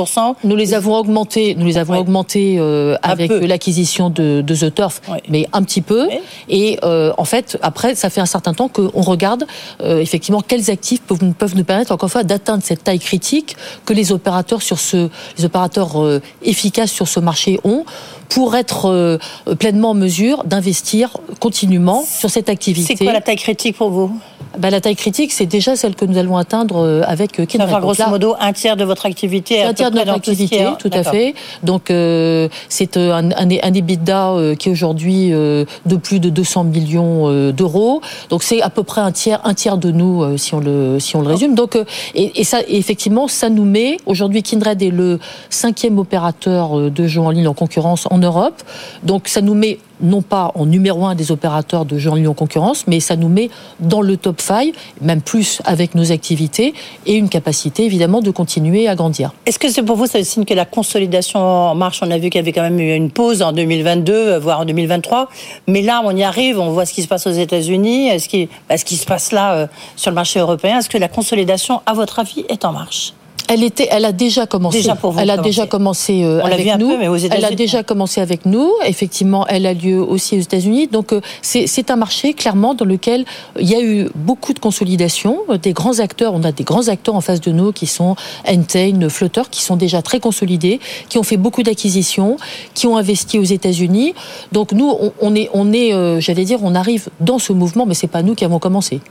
Nous 0.43 0.55
les 0.55 0.73
avons 0.73 0.95
augmentés, 0.95 1.55
nous 1.55 1.65
les 1.65 1.77
avons 1.77 1.97
augmentés 1.97 2.57
euh, 2.59 2.95
avec 3.01 3.31
l'acquisition 3.31 4.09
de, 4.09 4.41
de, 4.41 4.55
The 4.55 4.73
Turf, 4.73 5.01
mais 5.29 5.47
un 5.53 5.63
petit 5.63 5.81
peu. 5.81 6.07
Et 6.49 6.79
euh, 6.83 7.13
en 7.17 7.25
fait, 7.25 7.57
après, 7.61 7.95
ça 7.95 8.09
fait 8.09 8.21
un 8.21 8.25
certain 8.25 8.53
temps 8.53 8.67
qu'on 8.67 9.01
regarde 9.01 9.45
effectivement 9.81 10.41
quels 10.41 10.69
actifs 10.69 11.01
peuvent, 11.01 11.33
peuvent 11.37 11.55
nous 11.55 11.63
permettre 11.63 11.91
encore 11.91 12.07
une 12.07 12.11
fois 12.11 12.23
d'atteindre 12.23 12.63
cette 12.63 12.83
taille 12.83 12.99
critique 12.99 13.55
que 13.85 13.93
les 13.93 14.11
opérateurs 14.11 14.61
sur 14.61 14.79
ce, 14.79 15.09
les 15.37 15.45
opérateurs 15.45 15.95
efficaces 16.43 16.91
sur 16.91 17.07
ce 17.07 17.19
marché 17.19 17.59
ont 17.63 17.85
pour 18.29 18.55
être 18.55 19.19
pleinement 19.57 19.91
en 19.91 19.93
mesure 19.93 20.43
d'investir 20.43 21.17
continuellement 21.39 22.03
sur 22.03 22.29
cette 22.29 22.49
activité. 22.49 22.95
C'est 22.95 23.03
quoi 23.03 23.13
la 23.13 23.21
taille 23.21 23.37
critique 23.37 23.58
pour 23.75 23.89
vous? 23.89 24.11
Bah, 24.57 24.71
la 24.71 24.81
taille 24.81 24.95
critique, 24.95 25.31
c'est 25.31 25.45
déjà 25.45 25.75
celle 25.75 25.95
que 25.95 26.05
nous 26.05 26.17
allons 26.17 26.35
atteindre 26.35 26.77
euh, 26.77 27.01
avec 27.05 27.33
Kindred. 27.33 27.69
Enfin, 27.69 27.79
grosso 27.79 28.03
modo, 28.09 28.35
un 28.39 28.51
tiers 28.51 28.75
de 28.77 28.83
votre 28.83 29.05
activité. 29.05 29.61
Un 29.61 29.73
tiers 29.73 29.91
de 29.91 29.97
notre 29.97 30.11
activité, 30.11 30.65
tout 30.79 30.89
à 30.91 31.03
fait. 31.03 31.35
Donc, 31.61 31.91
euh, 31.91 32.49
c'est 32.67 32.97
un, 32.97 33.31
un, 33.31 33.49
un, 33.51 33.73
EBITDA 33.73 34.55
qui 34.57 34.69
est 34.69 34.71
aujourd'hui 34.71 35.29
de 35.29 35.95
plus 36.01 36.19
de 36.19 36.29
200 36.29 36.63
millions 36.63 37.51
d'euros. 37.51 38.01
Donc, 38.29 38.41
c'est 38.43 38.61
à 38.61 38.69
peu 38.69 38.83
près 38.83 39.01
un 39.01 39.11
tiers, 39.11 39.39
un 39.43 39.53
tiers 39.53 39.77
de 39.77 39.91
nous, 39.91 40.37
si 40.37 40.55
on 40.55 40.59
le, 40.59 40.99
si 40.99 41.15
on 41.15 41.21
le 41.21 41.27
résume. 41.27 41.53
Donc, 41.53 41.77
et, 42.15 42.41
et 42.41 42.43
ça, 42.43 42.61
effectivement, 42.67 43.27
ça 43.27 43.49
nous 43.49 43.65
met 43.65 43.97
aujourd'hui 44.07 44.41
Kindred 44.41 44.81
est 44.81 44.89
le 44.89 45.19
cinquième 45.49 45.99
opérateur 45.99 46.89
de 46.89 47.07
jeux 47.07 47.21
en 47.21 47.29
ligne 47.29 47.47
en 47.47 47.53
concurrence 47.53 48.07
en 48.09 48.17
Europe. 48.17 48.63
Donc 49.03 49.27
ça 49.27 49.41
nous 49.41 49.53
met 49.53 49.79
non 50.01 50.21
pas 50.21 50.51
en 50.55 50.65
numéro 50.65 51.05
un 51.05 51.15
des 51.15 51.31
opérateurs 51.31 51.85
de 51.85 51.97
jeux 51.97 52.11
en 52.11 52.15
ligne 52.15 52.27
en 52.27 52.33
concurrence, 52.33 52.85
mais 52.87 52.99
ça 52.99 53.15
nous 53.15 53.29
met 53.29 53.49
dans 53.79 54.01
le 54.01 54.17
top 54.17 54.41
5, 54.41 54.73
même 55.01 55.21
plus 55.21 55.61
avec 55.65 55.95
nos 55.95 56.11
activités, 56.11 56.73
et 57.05 57.15
une 57.15 57.29
capacité 57.29 57.85
évidemment 57.85 58.21
de 58.21 58.31
continuer 58.31 58.87
à 58.87 58.95
grandir. 58.95 59.31
Est-ce 59.45 59.59
que 59.59 59.69
c'est 59.69 59.83
pour 59.83 59.95
vous, 59.95 60.07
ça 60.07 60.23
signe 60.23 60.45
que 60.45 60.53
la 60.53 60.65
consolidation 60.65 61.39
en 61.39 61.75
marche 61.75 61.99
On 62.01 62.11
a 62.11 62.17
vu 62.17 62.29
qu'il 62.29 62.39
y 62.39 62.43
avait 62.43 62.51
quand 62.51 62.61
même 62.61 62.79
eu 62.79 62.93
une 62.93 63.11
pause 63.11 63.41
en 63.41 63.51
2022, 63.51 64.37
voire 64.37 64.61
en 64.61 64.65
2023, 64.65 65.29
mais 65.67 65.81
là 65.81 66.01
on 66.03 66.15
y 66.15 66.23
arrive, 66.23 66.59
on 66.59 66.71
voit 66.71 66.85
ce 66.85 66.93
qui 66.93 67.01
se 67.01 67.07
passe 67.07 67.27
aux 67.27 67.31
États-Unis, 67.31 68.19
ce 68.19 68.27
qui, 68.27 68.49
bah, 68.67 68.77
ce 68.77 68.85
qui 68.85 68.95
se 68.95 69.05
passe 69.05 69.31
là 69.31 69.53
euh, 69.53 69.67
sur 69.95 70.11
le 70.11 70.15
marché 70.15 70.39
européen. 70.39 70.79
Est-ce 70.79 70.89
que 70.89 70.97
la 70.97 71.07
consolidation, 71.07 71.81
à 71.85 71.93
votre 71.93 72.19
avis, 72.19 72.45
est 72.49 72.65
en 72.65 72.71
marche? 72.71 73.13
Elle 73.49 73.63
était, 73.63 73.87
elle 73.89 74.05
a 74.05 74.11
déjà 74.11 74.45
commencé. 74.45 74.77
Déjà 74.77 74.95
pour 74.95 75.11
vous 75.11 75.19
elle 75.19 75.29
a 75.29 75.35
commencer. 75.37 75.49
déjà 75.49 75.65
commencé 75.67 76.23
euh, 76.23 76.41
avec 76.43 76.65
vu 76.65 76.69
un 76.69 76.77
nous. 76.77 76.89
peu, 76.89 76.97
mais 76.99 77.07
aux 77.07 77.17
elle 77.17 77.43
a 77.45 77.51
déjà 77.51 77.83
commencé 77.83 78.21
avec 78.21 78.45
nous. 78.45 78.71
Effectivement, 78.85 79.47
elle 79.47 79.65
a 79.65 79.73
lieu 79.73 79.99
aussi 80.01 80.37
aux 80.37 80.41
États-Unis. 80.41 80.87
Donc 80.87 81.13
euh, 81.13 81.21
c'est 81.41 81.89
un 81.89 81.95
marché 81.95 82.33
clairement 82.33 82.75
dans 82.75 82.85
lequel 82.85 83.25
il 83.59 83.67
y 83.67 83.75
a 83.75 83.81
eu 83.81 84.07
beaucoup 84.13 84.53
de 84.53 84.59
consolidation, 84.59 85.39
des 85.61 85.73
grands 85.73 85.99
acteurs. 85.99 86.33
On 86.35 86.43
a 86.43 86.51
des 86.51 86.63
grands 86.63 86.87
acteurs 86.89 87.15
en 87.15 87.21
face 87.21 87.41
de 87.41 87.51
nous 87.51 87.71
qui 87.71 87.87
sont 87.87 88.15
Entain, 88.47 89.09
Flutter, 89.09 89.43
qui 89.49 89.63
sont 89.63 89.75
déjà 89.75 90.01
très 90.01 90.19
consolidés, 90.19 90.79
qui 91.09 91.17
ont 91.17 91.23
fait 91.23 91.37
beaucoup 91.37 91.63
d'acquisitions, 91.63 92.37
qui 92.75 92.85
ont 92.85 92.97
investi 92.97 93.39
aux 93.39 93.43
États-Unis. 93.43 94.13
Donc 94.51 94.73
nous, 94.73 94.89
on, 94.89 95.11
on 95.21 95.35
est, 95.35 95.49
on 95.53 95.73
est, 95.73 95.93
euh, 95.93 96.19
j'allais 96.19 96.45
dire, 96.45 96.59
on 96.61 96.75
arrive 96.75 97.09
dans 97.19 97.39
ce 97.39 97.51
mouvement, 97.53 97.85
mais 97.85 97.95
c'est 97.95 98.07
pas 98.07 98.21
nous 98.21 98.35
qui 98.35 98.45
avons 98.45 98.59
commencé. 98.59 99.01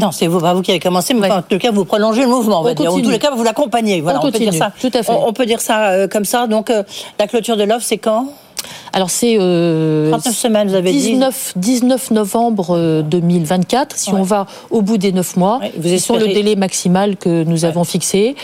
Non, 0.00 0.12
c'est 0.12 0.26
vous, 0.26 0.40
pas 0.40 0.52
vous 0.54 0.62
qui 0.62 0.70
avez 0.70 0.78
commencé, 0.80 1.14
mais 1.14 1.22
Ouais. 1.28 1.32
en 1.32 1.42
tout 1.42 1.58
cas, 1.58 1.70
vous 1.70 1.84
prolongez 1.84 2.20
le 2.22 2.28
mouvement, 2.28 2.60
on 2.60 2.62
va 2.64 2.74
dire. 2.74 2.92
En 2.92 3.00
tous 3.00 3.08
les 3.10 3.18
cas, 3.18 3.30
vous 3.30 3.42
l'accompagnez. 3.42 4.00
Voilà, 4.00 4.20
On 4.22 4.30
peut 4.30 4.38
dire 4.38 4.52
ça. 4.54 4.70
tout 4.80 4.90
à 4.94 5.02
fait. 5.02 5.10
On, 5.12 5.28
on 5.28 5.32
peut 5.32 5.46
dire 5.46 5.60
ça 5.60 5.88
euh, 5.88 6.06
comme 6.08 6.24
ça. 6.24 6.46
Donc, 6.46 6.70
euh, 6.70 6.82
la 7.18 7.26
clôture 7.26 7.56
de 7.56 7.64
l'offre, 7.64 7.84
c'est 7.84 7.98
quand? 7.98 8.26
Alors 8.92 9.10
c'est 9.10 9.36
euh, 9.38 10.10
39 10.10 10.34
semaines, 10.36 10.68
vous 10.68 10.74
avez 10.74 10.92
dit. 10.92 10.98
19, 11.12 11.52
19 11.56 12.10
novembre 12.12 12.76
euh, 12.76 13.02
2024. 13.02 13.96
Si 13.96 14.10
Ouais. 14.12 14.20
on 14.20 14.22
va 14.22 14.46
au 14.70 14.82
bout 14.82 14.98
des 14.98 15.12
9 15.12 15.36
mois, 15.36 15.58
Ouais, 15.58 15.72
vous 15.76 15.88
c'est 15.88 15.98
sur 15.98 16.16
le 16.16 16.26
délai 16.26 16.56
maximal 16.56 17.16
que 17.16 17.44
nous 17.44 17.64
avons 17.64 17.84
fixé 17.84 18.36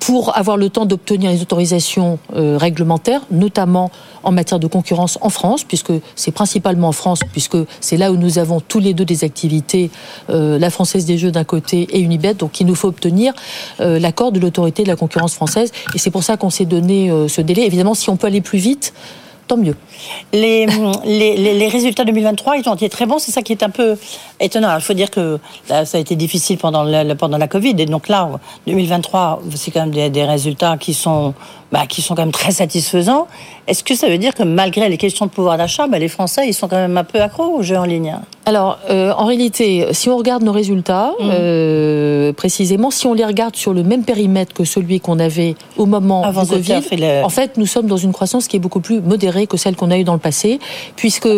pour 0.00 0.36
avoir 0.36 0.56
le 0.56 0.68
temps 0.68 0.84
d'obtenir 0.84 1.30
les 1.30 1.40
autorisations 1.42 2.18
euh, 2.36 2.58
réglementaires, 2.58 3.22
notamment 3.30 3.90
en 4.22 4.32
matière 4.32 4.58
de 4.60 4.66
concurrence 4.66 5.18
en 5.22 5.30
France, 5.30 5.64
puisque 5.64 5.92
c'est 6.14 6.30
principalement 6.30 6.88
en 6.88 6.92
France, 6.92 7.20
puisque 7.32 7.56
c'est 7.80 7.96
là 7.96 8.12
où 8.12 8.16
nous 8.16 8.38
avons 8.38 8.60
tous 8.60 8.80
les 8.80 8.92
deux 8.94 9.04
des 9.04 9.24
activités, 9.24 9.90
euh, 10.30 10.58
la 10.58 10.70
Française 10.70 11.04
des 11.06 11.18
Jeux 11.18 11.30
d'un 11.30 11.44
côté 11.44 11.86
et 11.90 12.00
Unibet, 12.00 12.34
donc 12.34 12.60
il 12.60 12.66
nous 12.66 12.74
faut 12.74 12.88
obtenir 12.88 13.32
euh, 13.80 13.98
l'accord 13.98 14.32
de 14.32 14.40
l'autorité 14.40 14.82
de 14.82 14.88
la 14.88 14.96
concurrence 14.96 15.34
française, 15.34 15.72
et 15.94 15.98
c'est 15.98 16.10
pour 16.10 16.22
ça 16.22 16.36
qu'on 16.36 16.50
s'est 16.50 16.64
donné 16.66 17.10
euh, 17.10 17.28
ce 17.28 17.40
délai. 17.40 17.62
Évidemment, 17.66 17.94
si 17.94 18.10
on 18.10 18.16
peut 18.16 18.26
aller 18.26 18.40
plus 18.40 18.58
vite, 18.58 18.92
tant 19.46 19.56
mieux. 19.56 19.76
Les, 20.32 20.66
les, 21.04 21.36
les, 21.36 21.54
les 21.54 21.68
résultats 21.68 22.04
2023, 22.04 22.56
ils 22.56 22.68
ont 22.68 22.74
été 22.74 22.88
très 22.88 23.06
bons. 23.06 23.18
C'est 23.18 23.32
ça 23.32 23.42
qui 23.42 23.52
est 23.52 23.62
un 23.62 23.70
peu 23.70 23.96
étonnant. 24.40 24.68
Alors, 24.68 24.80
Il 24.80 24.84
faut 24.84 24.94
dire 24.94 25.10
que 25.10 25.38
là, 25.68 25.84
ça 25.84 25.98
a 25.98 26.00
été 26.00 26.16
difficile 26.16 26.58
pendant 26.58 26.82
la, 26.82 27.14
pendant 27.14 27.38
la 27.38 27.48
Covid. 27.48 27.74
Et 27.78 27.86
donc 27.86 28.08
là, 28.08 28.28
2023, 28.66 29.42
c'est 29.54 29.70
quand 29.70 29.80
même 29.80 29.90
des, 29.90 30.10
des 30.10 30.24
résultats 30.24 30.76
qui 30.76 30.94
sont, 30.94 31.34
bah, 31.72 31.86
qui 31.86 32.02
sont 32.02 32.14
quand 32.14 32.22
même 32.22 32.32
très 32.32 32.52
satisfaisants. 32.52 33.26
Est-ce 33.66 33.84
que 33.84 33.94
ça 33.94 34.08
veut 34.08 34.18
dire 34.18 34.34
que 34.34 34.42
malgré 34.42 34.88
les 34.88 34.98
questions 34.98 35.26
de 35.26 35.30
pouvoir 35.30 35.58
d'achat, 35.58 35.86
bah, 35.86 35.98
les 35.98 36.08
Français, 36.08 36.46
ils 36.46 36.54
sont 36.54 36.68
quand 36.68 36.76
même 36.76 36.96
un 36.96 37.04
peu 37.04 37.20
accros 37.20 37.46
aux 37.46 37.62
jeux 37.62 37.78
en 37.78 37.84
ligne 37.84 38.16
Alors, 38.46 38.78
euh, 38.90 39.12
en 39.16 39.24
réalité, 39.24 39.86
si 39.92 40.10
on 40.10 40.16
regarde 40.18 40.42
nos 40.42 40.52
résultats, 40.52 41.12
Mhm. 41.18 41.30
euh, 41.32 42.32
précisément, 42.34 42.90
si 42.90 43.06
on 43.06 43.14
les 43.14 43.24
regarde 43.24 43.56
sur 43.56 43.72
le 43.72 43.82
même 43.82 44.04
périmètre 44.04 44.52
que 44.52 44.64
celui 44.64 45.00
qu'on 45.00 45.18
avait 45.18 45.54
au 45.78 45.86
moment 45.86 46.22
Avant 46.22 46.42
du 46.42 46.48
Covid, 46.50 46.82
le- 46.92 47.24
en 47.24 47.28
fait, 47.30 47.56
nous 47.56 47.66
sommes 47.66 47.86
dans 47.86 47.96
une 47.96 48.12
croissance 48.12 48.46
qui 48.46 48.56
est 48.56 48.60
beaucoup 48.60 48.80
plus 48.80 49.00
modérée 49.00 49.46
que 49.46 49.56
celle 49.56 49.76
qu'on 49.76 49.90
a 49.90 49.96
eue 49.96 50.04
dans 50.04 50.12
le 50.12 50.18
passé, 50.18 50.58
puisque 50.94 51.28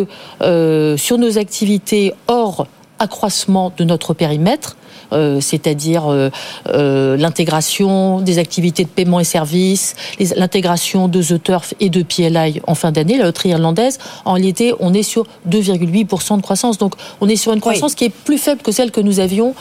euh, 0.43 0.97
sur 0.97 1.19
nos 1.19 1.39
activités 1.39 2.13
hors 2.27 2.67
accroissement 2.99 3.73
de 3.77 3.85
notre 3.85 4.13
périmètre, 4.15 4.77
euh, 5.13 5.41
c'est-à-dire 5.41 6.11
euh, 6.11 6.31
euh, 6.69 7.17
l'intégration 7.17 8.21
des 8.21 8.39
activités 8.39 8.85
de 8.85 8.89
paiement 8.89 9.21
et 9.21 9.25
services, 9.25 9.95
l'intégration 10.37 11.09
de 11.09 11.23
The 11.23 11.43
Turf 11.43 11.75
et 11.81 11.89
de 11.91 12.03
PLI 12.03 12.61
en 12.67 12.75
fin 12.75 12.93
d'année, 12.93 13.19
la 13.19 13.25
loterie 13.25 13.51
irlandaise, 13.51 13.99
en 14.25 14.33
réalité, 14.35 14.73
on 14.81 14.93
est 14.95 15.03
sur 15.03 15.25
2,8% 15.49 16.37
de 16.37 16.43
croissance. 16.43 16.79
Donc, 16.79 16.95
on 17.21 17.29
est 17.29 17.37
sur 17.37 17.53
une 17.53 17.61
croissance 17.61 17.95
qui 17.95 18.05
est 18.05 18.11
plus 18.11 18.39
faible 18.39 18.63
que 18.63 18.73
celle 18.73 18.91
que 18.91 19.01
nous 19.01 19.21
avions 19.21 19.55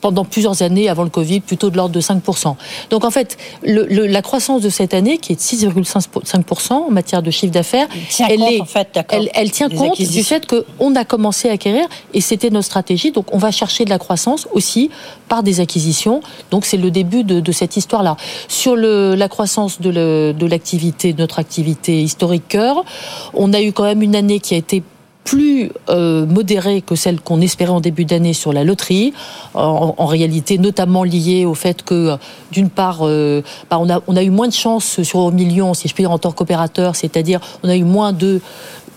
pendant 0.00 0.24
plusieurs 0.24 0.62
années 0.62 0.88
avant 0.88 1.04
le 1.04 1.10
Covid, 1.10 1.40
plutôt 1.40 1.70
de 1.70 1.76
l'ordre 1.76 1.94
de 1.94 2.00
5%. 2.00 2.56
Donc, 2.90 3.04
en 3.04 3.10
fait, 3.10 3.36
le- 3.62 3.86
le- 3.86 4.06
la 4.06 4.22
croissance 4.22 4.62
de 4.62 4.68
cette 4.68 4.94
année, 4.94 5.18
qui 5.18 5.32
est 5.32 5.36
de 5.36 5.40
6,5% 5.40 6.74
en 6.86 6.90
matière 6.90 7.22
de 7.22 7.30
chiffre 7.30 7.52
d'affaires, 7.52 7.86
elle, 8.30 8.38
compte, 8.38 8.52
est- 8.52 8.60
en 8.60 8.64
fait, 8.64 8.88
d'accord, 8.94 9.18
elle, 9.18 9.30
elle 9.34 9.50
tient 9.50 9.68
compte 9.68 9.98
du 10.12 10.22
fait 10.24 10.46
qu'on 10.46 10.94
a 10.94 11.04
commencé 11.04 11.48
à 11.48 11.52
acquérir 11.52 11.86
et 12.12 12.20
c'était 12.20 12.50
notre 12.50 12.66
stratégie. 12.66 13.10
Donc, 13.12 13.26
on 13.32 13.38
va 13.38 13.50
chercher 13.50 13.84
de 13.84 13.90
la 13.90 13.98
croissance 13.98 14.43
aussi 14.52 14.90
par 15.28 15.42
des 15.42 15.60
acquisitions. 15.60 16.20
Donc, 16.50 16.64
c'est 16.64 16.76
le 16.76 16.90
début 16.90 17.24
de, 17.24 17.52
cette 17.52 17.76
histoire-là. 17.76 18.16
Sur 18.48 18.76
le, 18.76 19.14
la 19.14 19.28
croissance 19.28 19.80
de 19.80 20.46
l'activité, 20.46 21.12
de 21.12 21.20
notre 21.20 21.38
activité 21.38 22.02
historique 22.02 22.48
cœur, 22.48 22.84
on 23.32 23.52
a 23.52 23.62
eu 23.62 23.72
quand 23.72 23.84
même 23.84 24.02
une 24.02 24.16
année 24.16 24.40
qui 24.40 24.54
a 24.54 24.56
été 24.56 24.82
plus 25.24 25.72
euh, 25.88 26.26
modérée 26.26 26.82
que 26.82 26.94
celle 26.94 27.20
qu'on 27.20 27.40
espérait 27.40 27.72
en 27.72 27.80
début 27.80 28.04
d'année 28.04 28.34
sur 28.34 28.52
la 28.52 28.62
loterie, 28.62 29.12
en, 29.54 30.06
réalité 30.06 30.58
notamment 30.58 31.02
liée 31.02 31.46
au 31.46 31.54
fait 31.54 31.82
que, 31.82 32.16
d'une 32.52 32.68
part, 32.68 32.98
euh, 33.02 33.42
bah, 33.70 33.78
on, 33.80 33.88
a, 33.88 34.00
on 34.06 34.16
a 34.16 34.22
eu 34.22 34.30
moins 34.30 34.48
de 34.48 34.52
chance 34.52 35.02
sur 35.02 35.32
million, 35.32 35.74
si 35.74 35.88
je 35.88 35.94
puis 35.94 36.02
dire, 36.02 36.10
en 36.10 36.18
tant 36.18 36.30
qu'opérateur, 36.30 36.94
c'est-à-dire 36.94 37.40
on 37.62 37.68
a 37.68 37.76
eu 37.76 37.84
moins 37.84 38.12
de 38.12 38.40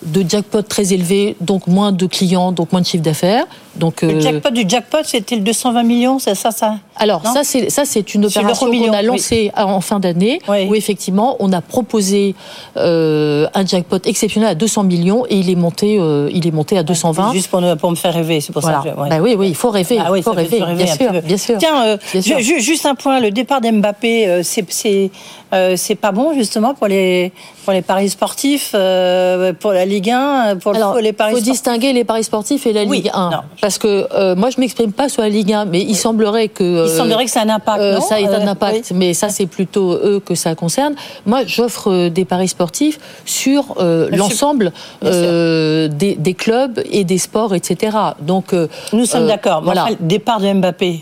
de 0.06 0.24
jackpot 0.28 0.62
très 0.62 0.94
élevés, 0.94 1.36
donc 1.42 1.66
moins 1.68 1.92
de 1.92 2.06
clients, 2.06 2.52
donc 2.52 2.72
moins 2.72 2.82
de 2.82 2.86
chiffre 2.86 3.04
d'affaires. 3.04 3.46
Donc, 3.76 4.02
Le 4.02 4.10
euh, 4.16 4.20
jackpot 4.22 4.50
du 4.52 4.66
jackpot, 4.68 4.98
c'était 5.04 5.36
le 5.36 5.42
220 5.42 5.84
millions, 5.84 6.20
c'est 6.20 6.34
ça, 6.36 6.52
ça? 6.52 6.76
Alors 6.96 7.22
Non 7.24 7.32
ça 7.34 7.44
c'est 7.44 7.70
ça 7.70 7.86
c'est 7.86 8.16
une 8.16 8.26
opération 8.26 8.72
qu'on 8.72 8.92
a 8.92 9.04
lancée 9.04 9.52
en 9.56 9.82
fin 9.82 10.00
d'année 10.00 10.40
Oui. 10.48 10.66
où 10.68 10.74
effectivement 10.74 11.36
on 11.40 11.54
a 11.54 11.62
proposé 11.62 12.34
euh, 12.76 13.48
un 13.54 13.66
jackpot 13.66 14.00
exceptionnel 14.06 14.50
à 14.50 14.56
200 14.56 14.84
millions 14.84 15.24
et 15.30 15.36
il 15.38 15.50
est 15.52 15.56
monté 15.56 15.98
euh, 16.00 16.28
il 16.34 16.48
est 16.48 16.52
monté 16.52 16.76
à 16.78 16.82
220. 16.84 17.34
Juste 17.34 17.50
pour, 17.50 17.62
pour 17.78 17.92
me 17.92 17.96
faire 17.96 18.14
rêver, 18.16 18.42
c'est 18.42 18.52
pour 18.52 18.64
Voilà. 18.64 18.82
ça 18.84 18.90
que... 18.90 19.00
ouais. 19.00 19.10
Bah 19.10 19.18
oui 19.22 19.36
oui 19.38 19.50
il 19.50 19.56
faut 19.56 19.70
rêver 19.70 20.00
Ah 20.04 20.12
oui, 20.12 20.24
faut 20.24 20.32
rêver, 20.32 20.60
bien 20.76 20.88
sûr 20.88 21.12
bien 21.22 21.38
sûr. 21.38 21.58
Tiens, 21.60 21.98
Bien 22.14 22.22
sûr. 22.22 22.40
juste 22.40 22.86
un 22.88 22.96
point, 22.96 23.20
le 23.20 23.30
départ 23.32 23.62
d'Mbappé, 23.62 24.42
c'est 24.44 25.12
euh, 25.54 25.76
c'est 25.78 25.96
pas 25.96 26.12
bon 26.12 26.34
justement 26.34 26.74
pour 26.74 26.88
les 26.88 27.32
pour 27.64 27.74
les 27.74 27.82
paris 27.82 28.10
sportifs, 28.10 28.72
euh, 28.76 29.52
pour 29.52 29.74
la 29.74 29.86
Ligue 29.86 30.10
1, 30.10 30.56
pour 30.56 30.72
le- 30.72 30.78
Alors, 30.78 30.96
les 31.00 31.10
il 31.10 31.14
paris 31.14 31.32
faut 31.32 31.38
sportifs. 31.38 31.52
distinguer 31.54 31.92
les 31.92 32.06
paris 32.06 32.24
sportifs 32.24 32.66
et 32.66 32.72
la 32.72 32.84
Oui, 32.86 32.98
Ligue 33.02 33.12
1. 33.14 33.30
non. 33.30 33.38
Parce 33.60 33.78
que 33.78 34.08
euh, 34.14 34.36
moi, 34.36 34.50
je 34.52 34.60
m'exprime 34.62 34.94
pas 34.94 35.10
sur 35.10 35.22
la 35.22 35.28
Ligue 35.30 35.52
1, 35.52 35.66
mais 35.66 35.82
il 35.82 35.96
semblerait 35.96 36.48
que... 36.48 36.86
Il 36.88 36.96
semblerait 36.96 37.26
que 37.26 37.32
ça 37.32 37.42
a 37.42 37.44
un 37.44 37.50
impact, 37.50 37.82
non 37.84 38.00
ça 38.02 38.22
ait 38.22 38.28
un 38.28 38.48
impact, 38.48 38.88
oui. 38.92 38.98
mais 38.98 39.14
ça, 39.14 39.28
c'est 39.28 39.48
plutôt 39.48 39.92
eux 39.96 40.22
que 40.26 40.34
ça 40.34 40.56
concerne. 40.56 40.96
Moi, 41.26 41.42
j'offre 41.46 42.08
des 42.08 42.24
paris 42.24 42.48
sportifs 42.48 43.00
sur 43.26 43.76
l'ensemble 44.12 44.72
des, 45.02 46.16
des 46.18 46.34
clubs 46.34 46.82
et 46.90 47.04
des 47.04 47.18
sports, 47.18 47.54
etc. 47.56 47.98
Donc, 48.22 48.54
Nous 48.94 49.06
sommes 49.06 49.28
d'accord. 49.28 49.62
Voilà. 49.64 49.84
enfin, 49.84 49.96
le 50.00 50.08
départ 50.08 50.40
de 50.40 50.52
Mbappé. 50.54 51.02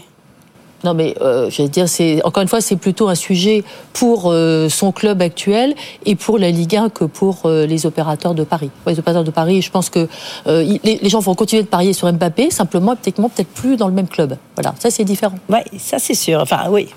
Non, 0.84 0.94
mais 0.94 1.16
euh, 1.22 1.50
je 1.50 1.64
vais 1.64 1.68
dire, 1.70 1.90
c'est 1.90 2.24
encore 2.24 2.44
une 2.44 2.50
fois, 2.50 2.62
c'est 2.62 2.76
plutôt 2.76 3.08
un 3.08 3.16
sujet 3.16 3.64
pour 3.94 4.26
euh, 4.32 4.70
son 4.70 4.92
club 4.92 5.22
actuel 5.22 5.74
et 6.06 6.16
pour 6.16 6.38
la 6.38 6.52
Ligue 6.52 6.76
1 6.76 6.90
que 6.90 7.06
pour 7.06 7.40
euh, 7.46 7.66
les 7.66 7.86
opérateurs 7.88 8.36
de 8.36 8.44
Paris. 8.44 8.70
Les 8.86 9.00
opérateurs 9.00 9.24
de 9.24 9.32
Paris, 9.32 9.62
je 9.64 9.72
pense 9.72 9.90
que 9.90 10.08
euh, 10.48 10.78
les, 10.84 11.00
les 11.02 11.10
gens 11.10 11.20
vont 11.22 11.34
continuer 11.34 11.64
de 11.64 11.68
parier 11.68 11.94
sur 11.94 12.12
Mbappé, 12.12 12.52
simplement, 12.52 12.96
peut-être 12.96 13.16
peut-être 13.16 13.48
plus 13.50 13.78
dans 13.78 13.88
le 13.88 13.94
même 13.94 14.08
club. 14.08 14.38
Voilà, 14.56 14.76
ça 14.78 14.92
c'est 14.92 15.04
différent. 15.06 15.36
Oui, 15.50 15.60
ça 15.80 15.98
c'est 15.98 16.14
sûr. 16.14 16.40
Enfin, 16.42 16.66
oui. 16.70 16.88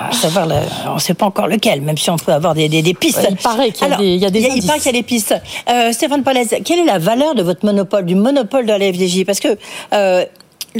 À 0.00 0.12
savoir, 0.12 0.46
le- 0.46 0.54
on 0.90 0.94
ne 0.94 0.98
sait 0.98 1.14
pas 1.14 1.26
encore 1.26 1.46
lequel, 1.46 1.82
même 1.82 1.96
si 1.98 2.10
on 2.10 2.16
peut 2.16 2.32
avoir 2.32 2.54
des, 2.54 2.68
des, 2.68 2.82
des 2.82 2.94
pistes. 2.94 3.18
Ouais, 3.18 3.28
il 3.30 3.36
paraît 3.36 3.70
qu'il 3.70 3.86
y 3.88 3.92
a 3.92 3.96
des- 3.96 4.14
il 4.14 4.20
y 4.22 4.26
a 4.26 4.30
des 4.30 4.40
il 4.56 4.66
paraît 4.66 4.78
qu'il 4.78 4.86
y 4.86 4.96
a 4.96 5.00
des 5.00 5.02
pistes. 5.04 5.34
Euh, 5.70 5.92
Stéphane 5.92 6.22
Palaise, 6.24 6.54
quelle 6.64 6.80
est 6.80 6.84
la 6.84 6.98
valeur 6.98 7.34
de 7.34 7.42
votre 7.42 7.64
monopole, 7.64 8.04
du 8.06 8.14
monopole 8.16 8.66
de 8.66 8.72
la 8.72 8.92
FDJ 8.92 9.24
Parce 9.24 9.40
que 9.40 9.56
euh, 9.92 10.24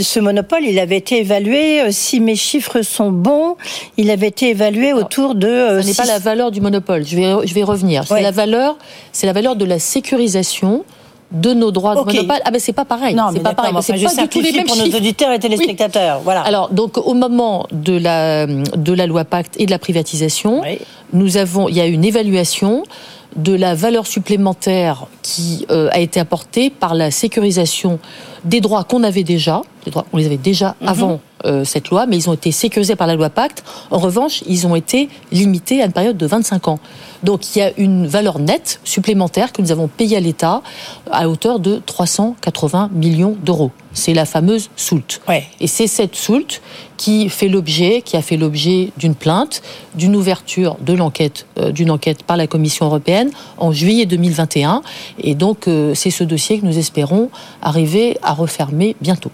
ce 0.02 0.20
monopole, 0.20 0.64
il 0.64 0.78
avait 0.78 0.96
été 0.96 1.20
évalué, 1.20 1.80
euh, 1.82 1.88
si 1.90 2.20
mes 2.20 2.36
chiffres 2.36 2.82
sont 2.82 3.10
bons, 3.10 3.56
il 3.96 4.10
avait 4.10 4.28
été 4.28 4.50
évalué 4.50 4.92
autour 4.92 5.34
de. 5.34 5.46
euh, 5.48 5.82
Ce 5.82 5.86
n'est 5.86 5.94
pas 5.94 6.04
la 6.06 6.18
valeur 6.18 6.50
du 6.50 6.60
monopole. 6.60 7.04
Je 7.06 7.16
vais, 7.16 7.46
je 7.46 7.54
vais 7.54 7.60
y 7.60 7.64
revenir. 7.64 8.02
Ouais. 8.02 8.18
C'est 8.18 8.22
la 8.22 8.30
valeur, 8.30 8.76
c'est 9.12 9.26
la 9.26 9.32
valeur 9.32 9.56
de 9.56 9.64
la 9.64 9.78
sécurisation 9.78 10.84
de 11.32 11.52
nos 11.54 11.72
droits 11.72 11.96
Ok. 12.00 12.08
de 12.12 12.16
monopole. 12.18 12.40
Ah 12.44 12.50
ben 12.52 12.60
c'est 12.60 12.72
pas 12.72 12.84
pareil. 12.84 13.14
Non, 13.14 13.24
c'est 13.32 13.40
pas 13.40 13.52
pareil. 13.54 13.72
C'est 13.80 13.92
pas 13.94 14.22
du 14.22 14.28
tout 14.28 14.40
les 14.40 14.52
mêmes 14.52 14.64
pour 14.66 14.76
nos 14.76 14.84
auditeurs 14.84 15.32
et 15.32 15.38
téléspectateurs. 15.40 16.20
Voilà. 16.22 16.42
Alors, 16.42 16.68
donc, 16.70 16.98
au 16.98 17.14
moment 17.14 17.66
de 17.72 17.96
la, 17.98 18.46
de 18.46 18.92
la 18.92 19.06
loi 19.06 19.24
Pacte 19.24 19.54
et 19.58 19.66
de 19.66 19.70
la 19.72 19.78
privatisation, 19.80 20.60
Oui. 20.62 20.78
nous 21.12 21.36
avons, 21.36 21.68
il 21.68 21.74
y 21.76 21.80
a 21.80 21.86
une 21.86 22.04
évaluation 22.04 22.84
de 23.34 23.52
la 23.54 23.74
valeur 23.74 24.06
supplémentaire 24.06 25.06
qui 25.22 25.66
euh, 25.70 25.88
a 25.92 25.98
été 25.98 26.20
apportée 26.20 26.70
par 26.70 26.94
la 26.94 27.10
sécurisation 27.10 27.98
des 28.44 28.60
droits 28.60 28.84
qu'on 28.84 29.02
avait 29.02 29.24
déjà. 29.24 29.62
Les 29.86 29.92
droits, 29.92 30.04
on 30.12 30.16
les 30.18 30.26
avait 30.26 30.36
déjà 30.36 30.74
Mhm. 30.80 30.88
avant 30.88 31.20
euh, 31.44 31.64
cette 31.64 31.90
loi, 31.90 32.06
mais 32.06 32.16
ils 32.16 32.28
ont 32.28 32.32
été 32.32 32.50
sécurisés 32.50 32.96
par 32.96 33.06
la 33.06 33.14
loi 33.14 33.30
Pacte. 33.30 33.62
En 33.90 33.98
revanche, 33.98 34.42
ils 34.48 34.66
ont 34.66 34.74
été 34.74 35.08
limités 35.30 35.80
à 35.82 35.86
une 35.86 35.92
période 35.92 36.16
de 36.16 36.26
25 36.26 36.66
ans. 36.66 36.78
Donc, 37.22 37.54
il 37.54 37.58
y 37.60 37.62
a 37.62 37.70
une 37.76 38.06
valeur 38.06 38.38
nette 38.40 38.80
supplémentaire 38.84 39.52
que 39.52 39.62
nous 39.62 39.70
avons 39.70 39.86
payée 39.86 40.16
à 40.16 40.20
l'État 40.20 40.62
à 41.10 41.28
hauteur 41.28 41.60
de 41.60 41.80
380 41.84 42.88
millions 42.92 43.36
d'euros. 43.44 43.70
C'est 43.92 44.14
la 44.14 44.24
fameuse 44.24 44.70
SOULT. 44.76 45.20
Ouais. 45.28 45.44
Et 45.60 45.66
c'est 45.66 45.86
cette 45.86 46.16
soult 46.16 46.60
qui 46.96 47.28
fait 47.28 47.48
l'objet, 47.48 48.02
qui 48.02 48.16
a 48.16 48.22
fait 48.22 48.36
l'objet 48.38 48.90
d'une 48.96 49.14
plainte, 49.14 49.62
d'une 49.94 50.16
ouverture 50.16 50.76
de 50.80 50.94
l'enquête, 50.94 51.46
euh, 51.58 51.70
d'une 51.70 51.90
enquête 51.90 52.22
par 52.24 52.36
la 52.36 52.46
Commission 52.46 52.86
européenne 52.86 53.30
en 53.58 53.72
juillet 53.72 54.06
2021. 54.06 54.82
Et 55.18 55.34
donc, 55.34 55.68
euh, 55.68 55.94
c'est 55.94 56.10
ce 56.10 56.24
dossier 56.24 56.58
que 56.58 56.66
nous 56.66 56.78
espérons 56.78 57.30
arriver 57.62 58.16
à 58.22 58.32
refermer 58.32 58.96
bientôt. 59.00 59.30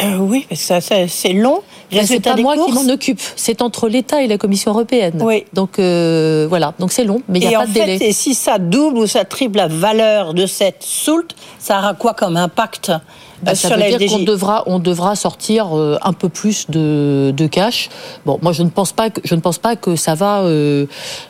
Euh, 0.00 0.16
oui, 0.18 0.46
ça, 0.54 0.80
ça- 0.80 1.06
c'est 1.08 1.32
long. 1.32 1.60
Ben, 1.92 2.04
c'est 2.06 2.18
pas 2.20 2.34
moi 2.36 2.56
qui 2.56 2.72
m'en 2.72 2.88
occupe. 2.92 3.20
C'est 3.36 3.62
entre 3.62 3.88
l'État 3.88 4.22
et 4.22 4.26
la 4.26 4.38
Commission 4.38 4.72
européenne. 4.72 5.20
Oui. 5.22 5.44
Donc 5.52 5.78
euh, 5.78 6.46
voilà. 6.48 6.74
Donc 6.80 6.90
c'est 6.92 7.04
long, 7.04 7.20
mais 7.28 7.38
il 7.38 7.46
n'y 7.48 7.54
a 7.54 7.60
pas 7.60 7.66
de 7.66 7.72
délai. 7.72 7.98
Et 8.00 8.12
si 8.12 8.34
ça 8.34 8.58
double 8.58 8.98
ou 8.98 9.06
ça 9.06 9.24
triple 9.24 9.58
la 9.58 9.68
valeur 9.68 10.34
de 10.34 10.46
cette 10.46 10.82
soult, 10.82 11.28
ça 11.60 11.78
aura 11.78 11.94
quoi 11.94 12.14
comme 12.14 12.36
impact? 12.36 12.90
Bah, 13.42 13.54
ça 13.54 13.76
veut 13.76 13.96
dire 13.96 14.10
qu'on 14.10 14.22
devra, 14.22 14.62
on 14.66 14.78
devra 14.78 15.16
sortir 15.16 15.76
euh, 15.76 15.98
un 16.02 16.12
peu 16.12 16.28
plus 16.28 16.70
de, 16.70 17.32
de, 17.36 17.46
cash. 17.46 17.88
Bon, 18.24 18.38
moi 18.42 18.52
je 18.52 18.62
ne 18.62 18.68
pense 18.68 18.92
pas 18.92 19.10
que 19.10 19.20
je 19.24 19.34
ne 19.34 19.40
pense 19.40 19.58
pas 19.58 19.76
que 19.76 19.96
ça 19.96 20.14
va 20.14 20.42
euh, 20.42 20.86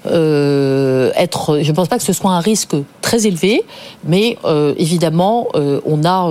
euh, 0.06 1.10
être. 1.16 1.62
Je 1.62 1.70
ne 1.70 1.76
pense 1.76 1.88
pas 1.88 1.98
que 1.98 2.04
ce 2.04 2.12
soit 2.12 2.30
un 2.30 2.40
risque 2.40 2.76
très 3.00 3.26
élevé, 3.26 3.62
mais 4.04 4.38
euh, 4.44 4.74
évidemment, 4.78 5.48
euh, 5.54 5.80
on 5.86 6.04
a, 6.04 6.28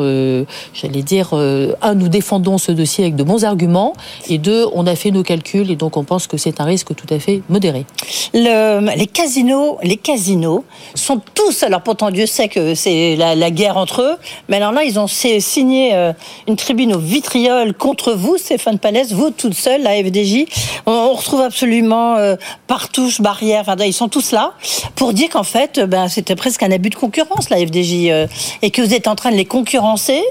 j'allais 0.73 1.03
dire, 1.03 1.33
un, 1.33 1.95
nous 1.95 2.07
défendons 2.07 2.57
ce 2.57 2.71
dossier 2.71 3.03
avec 3.03 3.15
de 3.15 3.23
bons 3.23 3.43
arguments, 3.43 3.93
et 4.29 4.37
deux, 4.37 4.65
on 4.73 4.87
a 4.87 4.95
fait 4.95 5.11
nos 5.11 5.23
calculs 5.23 5.69
et 5.71 5.75
donc 5.75 5.97
on 5.97 6.03
pense 6.03 6.27
que 6.27 6.37
c'est 6.37 6.61
un 6.61 6.65
risque 6.65 6.95
tout 6.95 7.11
à 7.13 7.19
fait 7.19 7.41
modéré. 7.49 7.85
Le, 8.33 8.95
les 8.95 9.07
casinos, 9.07 9.77
les 9.83 9.97
casinos 9.97 10.63
sont 10.95 11.21
tous. 11.33 11.63
Alors 11.63 11.81
pourtant 11.81 12.11
Dieu 12.11 12.25
sait 12.25 12.47
que 12.47 12.75
c'est 12.75 13.15
la, 13.15 13.35
la, 13.35 13.51
guerre 13.51 13.77
entre 13.77 14.01
eux, 14.01 14.15
mais 14.49 14.57
alors 14.57 14.71
là 14.71 14.83
ils 14.83 14.99
ont 14.99 15.07
signé 15.07 15.62
euh, 15.71 16.13
une 16.47 16.55
tribune 16.55 16.93
au 16.93 16.99
vitriol 16.99 17.73
contre 17.73 18.13
vous, 18.13 18.37
Stéphane 18.37 18.79
Palès, 18.79 19.11
vous 19.13 19.31
toute 19.31 19.53
seule, 19.53 19.81
la 19.81 19.95
FDJ. 19.95 20.45
On, 20.85 21.13
retrouve 21.13 21.41
absolument 21.41 22.15
euh, 22.15 22.35
partouche, 22.67 23.21
barrière, 23.21 23.61
enfin, 23.61 23.75
ils 23.83 23.93
sont 23.93 24.09
tous 24.09 24.31
là 24.31 24.53
pour 24.95 25.13
dire 25.13 25.29
qu'en 25.29 25.43
fait, 25.43 25.79
ben, 25.79 26.07
c'était 26.07 26.35
presque 26.35 26.63
un 26.63 26.71
abus 26.71 26.89
de 26.89 26.95
concurrence, 26.95 27.49
la 27.49 27.57
FDJ, 27.57 28.09
euh, 28.09 28.27
et 28.61 28.71
que 28.71 28.81
vous 28.81 28.93
êtes 28.93 29.07
en 29.07 29.15
train 29.15 29.31
de 29.31 29.35
les 29.35 29.45
concurrencer, 29.45 30.21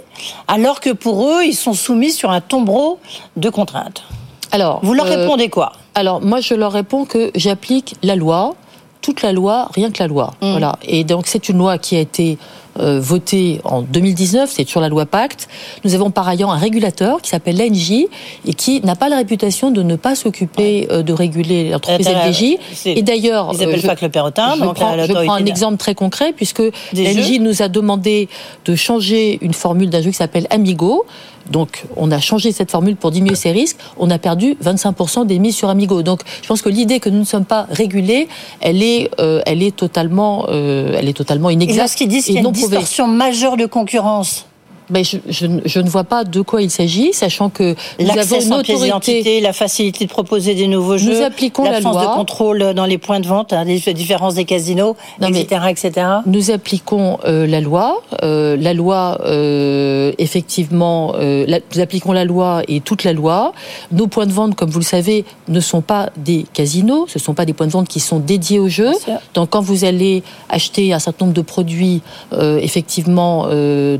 alors 0.48 0.80
que 0.80 0.90
pour 0.90 1.28
eux, 1.28 1.44
ils 1.44 1.54
sont 1.54 1.74
soumis 1.74 2.12
sur 2.12 2.30
un 2.30 2.40
tombereau 2.40 2.98
de 3.36 3.48
contraintes. 3.50 4.04
Alors, 4.50 4.80
vous 4.82 4.92
leur 4.92 5.06
répondez 5.06 5.48
quoi? 5.48 5.72
Alors, 5.94 6.20
moi, 6.20 6.40
je 6.40 6.54
leur 6.54 6.72
réponds 6.72 7.04
que 7.04 7.30
j'applique 7.34 7.96
la 8.02 8.16
loi, 8.16 8.54
toute 9.02 9.22
la 9.22 9.32
loi, 9.32 9.68
rien 9.74 9.90
que 9.90 9.98
la 9.98 10.06
loi. 10.06 10.32
Mmh. 10.40 10.50
Voilà. 10.52 10.78
Et 10.82 11.04
donc, 11.04 11.26
c'est 11.26 11.48
une 11.48 11.58
loi 11.58 11.76
qui 11.76 11.96
a 11.96 12.00
été 12.00 12.38
euh, 12.80 13.00
voté 13.00 13.60
en 13.64 13.82
2019, 13.82 14.50
c'est 14.50 14.66
sur 14.66 14.80
la 14.80 14.88
loi 14.88 15.04
Pacte. 15.04 15.46
Nous 15.84 15.94
avons 15.94 16.10
par 16.10 16.26
ailleurs 16.26 16.50
un 16.50 16.56
régulateur 16.56 17.20
qui 17.20 17.28
s'appelle 17.28 17.58
l'ANJ 17.58 18.06
et 18.46 18.54
qui 18.54 18.80
n'a 18.80 18.94
pas 18.96 19.10
la 19.10 19.16
réputation 19.16 19.70
de 19.70 19.82
ne 19.82 19.96
pas 19.96 20.14
s'occuper 20.14 20.88
euh, 20.90 21.02
de 21.02 21.12
réguler 21.12 21.70
l'entreprise 21.70 22.08
FDJ. 22.08 22.56
Et 22.86 23.02
d'ailleurs, 23.02 23.50
ils 23.52 23.62
appellent 23.62 23.82
pas 23.82 23.96
que 23.96 24.04
le 24.06 24.10
Perrotin. 24.10 24.54
Je, 24.56 24.64
prends, 24.64 25.04
je 25.04 25.12
prends 25.12 25.34
un 25.34 25.44
exemple 25.44 25.76
très 25.76 25.94
concret 25.94 26.32
puisque 26.32 26.62
l'ANJ 26.94 27.40
nous 27.40 27.60
a 27.60 27.68
demandé 27.68 28.28
de 28.64 28.74
changer 28.74 29.38
une 29.42 29.52
formule 29.52 29.90
d'un 29.90 30.00
jeu 30.00 30.10
qui 30.10 30.16
s'appelle 30.16 30.46
Amigo. 30.48 31.04
Donc, 31.50 31.84
on 31.96 32.10
a 32.10 32.20
changé 32.20 32.52
cette 32.52 32.70
formule 32.70 32.96
pour 32.96 33.10
diminuer 33.10 33.34
ces 33.34 33.52
risques. 33.52 33.76
On 33.98 34.10
a 34.10 34.18
perdu 34.18 34.56
25% 34.62 35.26
des 35.26 35.38
mises 35.38 35.56
sur 35.56 35.68
Amigo. 35.68 36.02
Donc, 36.02 36.20
je 36.42 36.48
pense 36.48 36.62
que 36.62 36.68
l'idée 36.68 37.00
que 37.00 37.08
nous 37.08 37.20
ne 37.20 37.24
sommes 37.24 37.44
pas 37.44 37.66
régulés, 37.70 38.28
elle 38.60 38.82
est, 38.82 39.10
euh, 39.20 39.42
elle 39.46 39.62
est 39.62 39.74
totalement, 39.74 40.46
euh, 40.48 40.96
elle 40.98 41.08
est 41.08 41.16
totalement 41.16 41.50
inexacte. 41.50 41.76
Et 41.76 41.80
lorsqu'ils 41.80 42.08
disent 42.08 42.24
qu'il 42.26 42.34
y 42.34 42.38
a 42.38 42.40
une 42.40 42.52
distorsion 42.52 43.06
majeure 43.06 43.56
de 43.56 43.66
concurrence, 43.66 44.46
ben 44.92 45.04
je, 45.04 45.16
je, 45.28 45.46
je, 45.64 45.80
ne 45.80 45.88
vois 45.88 46.04
pas 46.04 46.24
de 46.24 46.40
quoi 46.42 46.62
il 46.62 46.70
s'agit, 46.70 47.12
sachant 47.12 47.48
que 47.48 47.74
nous 47.98 48.10
avons 48.10 48.40
une 48.40 48.54
autorité, 48.54 49.40
la 49.40 49.52
facilité 49.52 50.04
de 50.04 50.10
proposer 50.10 50.54
des 50.54 50.68
nouveaux 50.68 50.98
jeux, 50.98 51.18
nous 51.18 51.24
appliquons 51.24 51.64
l'absence 51.64 52.00
de 52.00 52.14
contrôle 52.14 52.74
dans 52.74 52.86
les 52.86 52.98
points 52.98 53.20
de 53.20 53.26
vente, 53.26 53.52
hein, 53.52 53.64
les 53.64 53.80
différences 53.94 54.34
des 54.34 54.44
casinos, 54.44 54.96
etc., 55.20 55.62
etc. 55.68 56.06
Nous 56.26 56.50
appliquons 56.50 57.18
euh, 57.24 57.46
la 57.46 57.60
loi, 57.60 58.02
euh, 58.22 58.56
la 58.56 58.74
loi 58.74 59.18
euh, 59.24 60.12
effectivement, 60.18 61.14
euh, 61.16 61.44
la, 61.48 61.58
nous 61.74 61.80
appliquons 61.80 62.12
la 62.12 62.24
loi 62.24 62.62
et 62.68 62.80
toute 62.80 63.04
la 63.04 63.12
loi. 63.12 63.52
Nos 63.90 64.06
points 64.06 64.26
de 64.26 64.32
vente, 64.32 64.54
comme 64.54 64.70
vous 64.70 64.78
le 64.78 64.84
savez, 64.84 65.24
ne 65.48 65.60
sont 65.60 65.80
pas 65.80 66.10
des 66.16 66.44
casinos, 66.52 67.06
ce 67.08 67.18
ne 67.18 67.22
sont 67.22 67.34
pas 67.34 67.44
des 67.44 67.52
points 67.52 67.66
de 67.66 67.72
vente 67.72 67.88
qui 67.88 68.00
sont 68.00 68.18
dédiés 68.18 68.58
aux 68.58 68.68
jeux. 68.68 68.92
Donc 69.34 69.50
quand 69.50 69.60
vous 69.60 69.84
allez 69.84 70.22
acheter 70.48 70.92
un 70.92 70.98
certain 70.98 71.26
nombre 71.26 71.36
de 71.36 71.42
produits, 71.42 72.02
euh, 72.32 72.58
effectivement, 72.58 73.46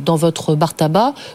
dans 0.05 0.17
votre 0.17 0.55
bar 0.55 0.75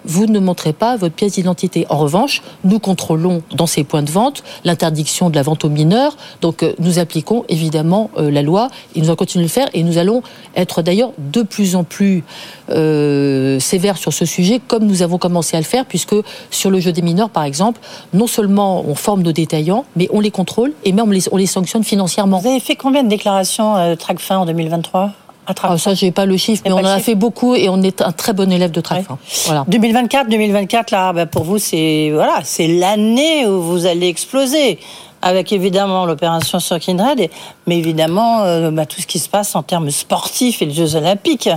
vous 0.05 0.25
ne 0.25 0.39
montrez 0.39 0.73
pas 0.73 0.95
votre 0.95 1.15
pièce 1.15 1.33
d'identité. 1.33 1.85
En 1.89 1.97
revanche, 1.97 2.41
nous 2.63 2.79
contrôlons 2.79 3.41
dans 3.55 3.67
ces 3.67 3.83
points 3.83 4.03
de 4.03 4.11
vente 4.11 4.43
l'interdiction 4.63 5.29
de 5.29 5.35
la 5.35 5.43
vente 5.43 5.65
aux 5.65 5.69
mineurs. 5.69 6.15
Donc 6.41 6.63
euh, 6.63 6.73
nous 6.79 6.99
appliquons 6.99 7.43
évidemment 7.49 8.09
euh, 8.17 8.31
la 8.31 8.41
loi 8.41 8.69
et 8.95 8.99
nous 8.99 9.07
allons 9.07 9.15
continuer 9.15 9.45
de 9.45 9.49
le 9.49 9.53
faire 9.53 9.69
et 9.73 9.83
nous 9.83 9.97
allons 9.97 10.21
être 10.55 10.81
d'ailleurs 10.81 11.11
de 11.17 11.41
plus 11.41 11.75
en 11.75 11.83
plus 11.83 12.23
euh, 12.69 13.59
sévères 13.59 13.97
sur 13.97 14.13
ce 14.13 14.25
sujet 14.25 14.59
comme 14.65 14.85
nous 14.85 15.01
avons 15.01 15.17
commencé 15.17 15.55
à 15.55 15.59
le 15.59 15.65
faire 15.65 15.85
puisque 15.85 16.15
sur 16.51 16.69
le 16.69 16.79
jeu 16.79 16.91
des 16.91 17.01
mineurs 17.01 17.29
par 17.29 17.43
exemple, 17.43 17.79
non 18.13 18.27
seulement 18.27 18.83
on 18.87 18.95
forme 18.95 19.21
nos 19.21 19.31
détaillants 19.31 19.85
mais 19.95 20.07
on 20.11 20.19
les 20.19 20.31
contrôle 20.31 20.73
et 20.83 20.91
même 20.91 21.07
on 21.07 21.11
les, 21.11 21.31
on 21.31 21.37
les 21.37 21.45
sanctionne 21.45 21.83
financièrement. 21.83 22.39
Vous 22.39 22.49
avez 22.49 22.59
fait 22.59 22.75
combien 22.75 23.03
de 23.03 23.09
déclarations 23.09 23.75
euh, 23.75 23.95
TRACFIN 23.95 24.39
en 24.39 24.45
2023 24.45 25.11
ah, 25.47 25.77
ça, 25.77 25.93
j'ai 25.93 26.11
pas 26.11 26.25
le 26.25 26.35
chiffre, 26.35 26.63
mais 26.65 26.71
on 26.71 26.77
en 26.77 26.85
a 26.85 26.99
fait 26.99 27.15
beaucoup 27.15 27.55
et 27.55 27.69
on 27.69 27.81
est 27.81 28.01
un 28.01 28.11
très 28.11 28.33
bon 28.33 28.51
élève 28.51 28.71
de 28.71 28.81
Tracfin. 28.81 29.17
Voilà. 29.45 29.65
2024, 29.67 30.29
2024, 30.29 30.91
là, 30.91 31.13
bah, 31.13 31.25
pour 31.25 31.43
vous, 31.43 31.57
c'est 31.57 32.11
voilà, 32.13 32.41
c'est 32.43 32.67
l'année 32.67 33.47
où 33.47 33.61
vous 33.61 33.85
allez 33.85 34.07
exploser 34.07 34.77
avec 35.21 35.51
évidemment 35.51 36.05
l'opération 36.05 36.59
sur 36.59 36.79
Kindred, 36.79 37.29
mais 37.65 37.77
évidemment 37.77 38.43
euh, 38.43 38.71
bah, 38.71 38.85
tout 38.85 39.01
ce 39.01 39.07
qui 39.07 39.19
se 39.19 39.29
passe 39.29 39.55
en 39.55 39.63
termes 39.63 39.89
sportifs 39.89 40.61
et 40.61 40.65
les 40.65 40.73
Jeux 40.73 40.95
Olympiques. 40.95 41.49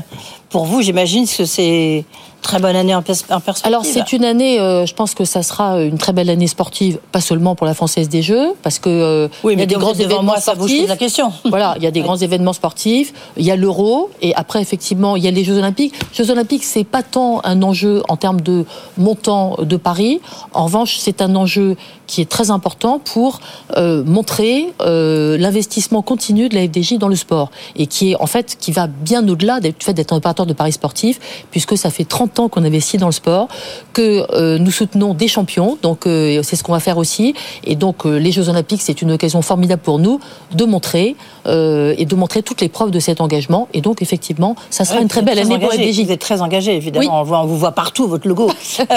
Pour 0.48 0.64
vous, 0.64 0.82
j'imagine 0.82 1.26
que 1.26 1.44
c'est 1.44 2.04
très 2.40 2.58
bonne 2.58 2.76
année 2.76 2.94
en, 2.94 3.02
perspective. 3.02 3.44
Alors 3.64 3.84
c'est 3.84 4.12
une 4.12 4.24
année, 4.24 4.60
euh, 4.60 4.86
je 4.86 4.94
pense 4.94 5.14
que 5.14 5.24
ça 5.24 5.42
sera 5.42 5.80
une 5.80 5.98
très 5.98 6.12
belle 6.12 6.30
année 6.30 6.46
sportive, 6.46 6.98
pas 7.12 7.20
seulement 7.20 7.54
pour 7.54 7.66
la 7.66 7.74
Française 7.74 8.08
des 8.08 8.22
Jeux, 8.22 8.54
parce 8.62 8.78
que 8.78 8.88
euh, 8.88 9.28
oui, 9.44 9.54
il 9.54 9.60
y 9.60 9.62
a 9.62 9.66
des 9.66 9.74
grands 9.74 9.94
événements 9.94 10.22
moi, 10.22 10.40
sportifs. 10.40 10.88
la 10.88 10.96
question. 10.96 11.32
Voilà, 11.44 11.74
il 11.76 11.82
y 11.82 11.86
a 11.86 11.90
des 11.90 12.00
grands 12.02 12.16
événements 12.16 12.52
sportifs, 12.52 13.12
il 13.36 13.44
y 13.44 13.50
a 13.50 13.56
l'Euro, 13.56 14.10
et 14.22 14.34
après 14.34 14.60
effectivement 14.60 15.16
il 15.16 15.24
y 15.24 15.28
a 15.28 15.30
les 15.30 15.44
Jeux 15.44 15.58
Olympiques. 15.58 15.94
Les 16.12 16.24
Jeux 16.24 16.30
Olympiques 16.30 16.64
c'est 16.64 16.84
pas 16.84 17.02
tant 17.02 17.40
un 17.44 17.62
enjeu 17.62 18.02
en 18.08 18.16
termes 18.16 18.40
de 18.40 18.64
montant 18.96 19.56
de 19.60 19.76
Paris. 19.76 20.20
En 20.52 20.64
revanche, 20.64 20.96
c'est 20.98 21.22
un 21.22 21.34
enjeu 21.36 21.76
qui 22.06 22.20
est 22.20 22.28
très 22.28 22.50
important 22.50 22.98
pour 22.98 23.40
euh, 23.76 24.02
montrer 24.04 24.72
l'investissement 24.80 26.02
continu 26.02 26.48
de 26.48 26.54
la 26.54 26.66
FDJ 26.66 26.94
dans 26.94 27.08
le 27.08 27.16
sport 27.16 27.50
et 27.76 27.86
qui 27.86 28.12
est 28.12 28.16
en 28.16 28.26
fait 28.26 28.56
qui 28.58 28.72
va 28.72 28.86
bien 28.86 29.26
au-delà 29.28 29.60
du 29.60 29.72
fait 29.78 29.92
d'être 29.92 30.12
un 30.12 30.16
opérateur 30.16 30.46
de 30.46 30.52
paris 30.52 30.72
sportifs 30.72 31.20
puisque 31.50 31.76
ça 31.76 31.90
fait 31.90 32.04
30 32.04 32.29
ans 32.38 32.48
qu'on 32.48 32.64
investit 32.64 32.98
dans 32.98 33.06
le 33.06 33.12
sport, 33.12 33.48
que 33.92 34.26
euh, 34.32 34.58
nous 34.58 34.70
soutenons 34.70 35.14
des 35.14 35.28
champions, 35.28 35.78
donc 35.82 36.06
euh, 36.06 36.42
c'est 36.42 36.56
ce 36.56 36.62
qu'on 36.62 36.72
va 36.72 36.80
faire 36.80 36.98
aussi. 36.98 37.34
Et 37.64 37.74
donc 37.74 38.06
euh, 38.06 38.18
les 38.18 38.32
Jeux 38.32 38.48
Olympiques, 38.48 38.82
c'est 38.82 39.02
une 39.02 39.12
occasion 39.12 39.42
formidable 39.42 39.82
pour 39.82 39.98
nous 39.98 40.20
de 40.52 40.64
montrer 40.64 41.16
et 41.46 42.04
de 42.04 42.14
montrer 42.14 42.42
toutes 42.42 42.60
les 42.60 42.68
preuves 42.68 42.90
de 42.90 43.00
cet 43.00 43.20
engagement. 43.20 43.66
Et 43.72 43.80
donc 43.80 44.02
effectivement, 44.02 44.54
ça 44.68 44.84
sera 44.84 45.00
une 45.00 45.08
très 45.08 45.22
belle 45.22 45.38
année 45.38 45.58
pour 45.58 45.72
FDJ. 45.72 46.04
Vous 46.04 46.12
êtes 46.12 46.20
très 46.20 46.42
engagé, 46.42 46.76
évidemment. 46.76 47.20
On, 47.20 47.24
voit, 47.24 47.40
on, 47.40 47.46
vous 47.46 47.56
voit 47.56 47.72
partout 47.72 48.06
votre 48.06 48.28
logo. 48.28 48.50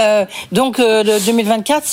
donc 0.51 0.79
2024, 0.79 1.85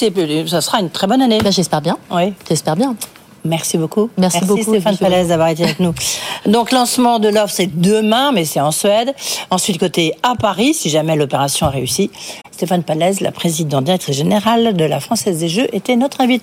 ça 0.48 0.60
sera 0.60 0.80
une 0.80 0.90
très 0.90 1.06
bonne 1.06 1.22
année. 1.22 1.38
Ben, 1.42 1.52
J'espère 1.52 1.80
bien. 1.80 1.96
Oui. 2.10 2.34
J'espère 2.48 2.76
bien. 2.76 2.96
Merci 3.44 3.78
beaucoup. 3.78 4.10
Merci, 4.18 4.38
Merci 4.42 4.48
beaucoup, 4.48 4.70
Stéphane 4.74 4.96
Palaise 4.96 5.28
d'avoir 5.28 5.48
été 5.48 5.64
avec 5.64 5.80
nous. 5.80 5.94
Donc 6.46 6.72
lancement 6.72 7.18
de 7.18 7.28
l'offre 7.28 7.54
c'est 7.54 7.80
demain, 7.80 8.32
mais 8.32 8.44
c'est 8.44 8.60
en 8.60 8.70
Suède. 8.70 9.14
Ensuite 9.50 9.78
côté 9.78 10.14
à 10.22 10.34
Paris, 10.34 10.74
si 10.74 10.90
jamais 10.90 11.16
l'opération 11.16 11.66
a 11.66 11.70
réussi. 11.70 12.10
Stéphane 12.60 12.82
Palaise, 12.82 13.22
la 13.22 13.32
présidente 13.32 13.84
directrice 13.84 14.16
générale 14.16 14.76
de 14.76 14.84
la 14.84 15.00
Française 15.00 15.38
des 15.38 15.48
Jeux, 15.48 15.68
était 15.72 15.96
notre 15.96 16.20
invité. 16.20 16.38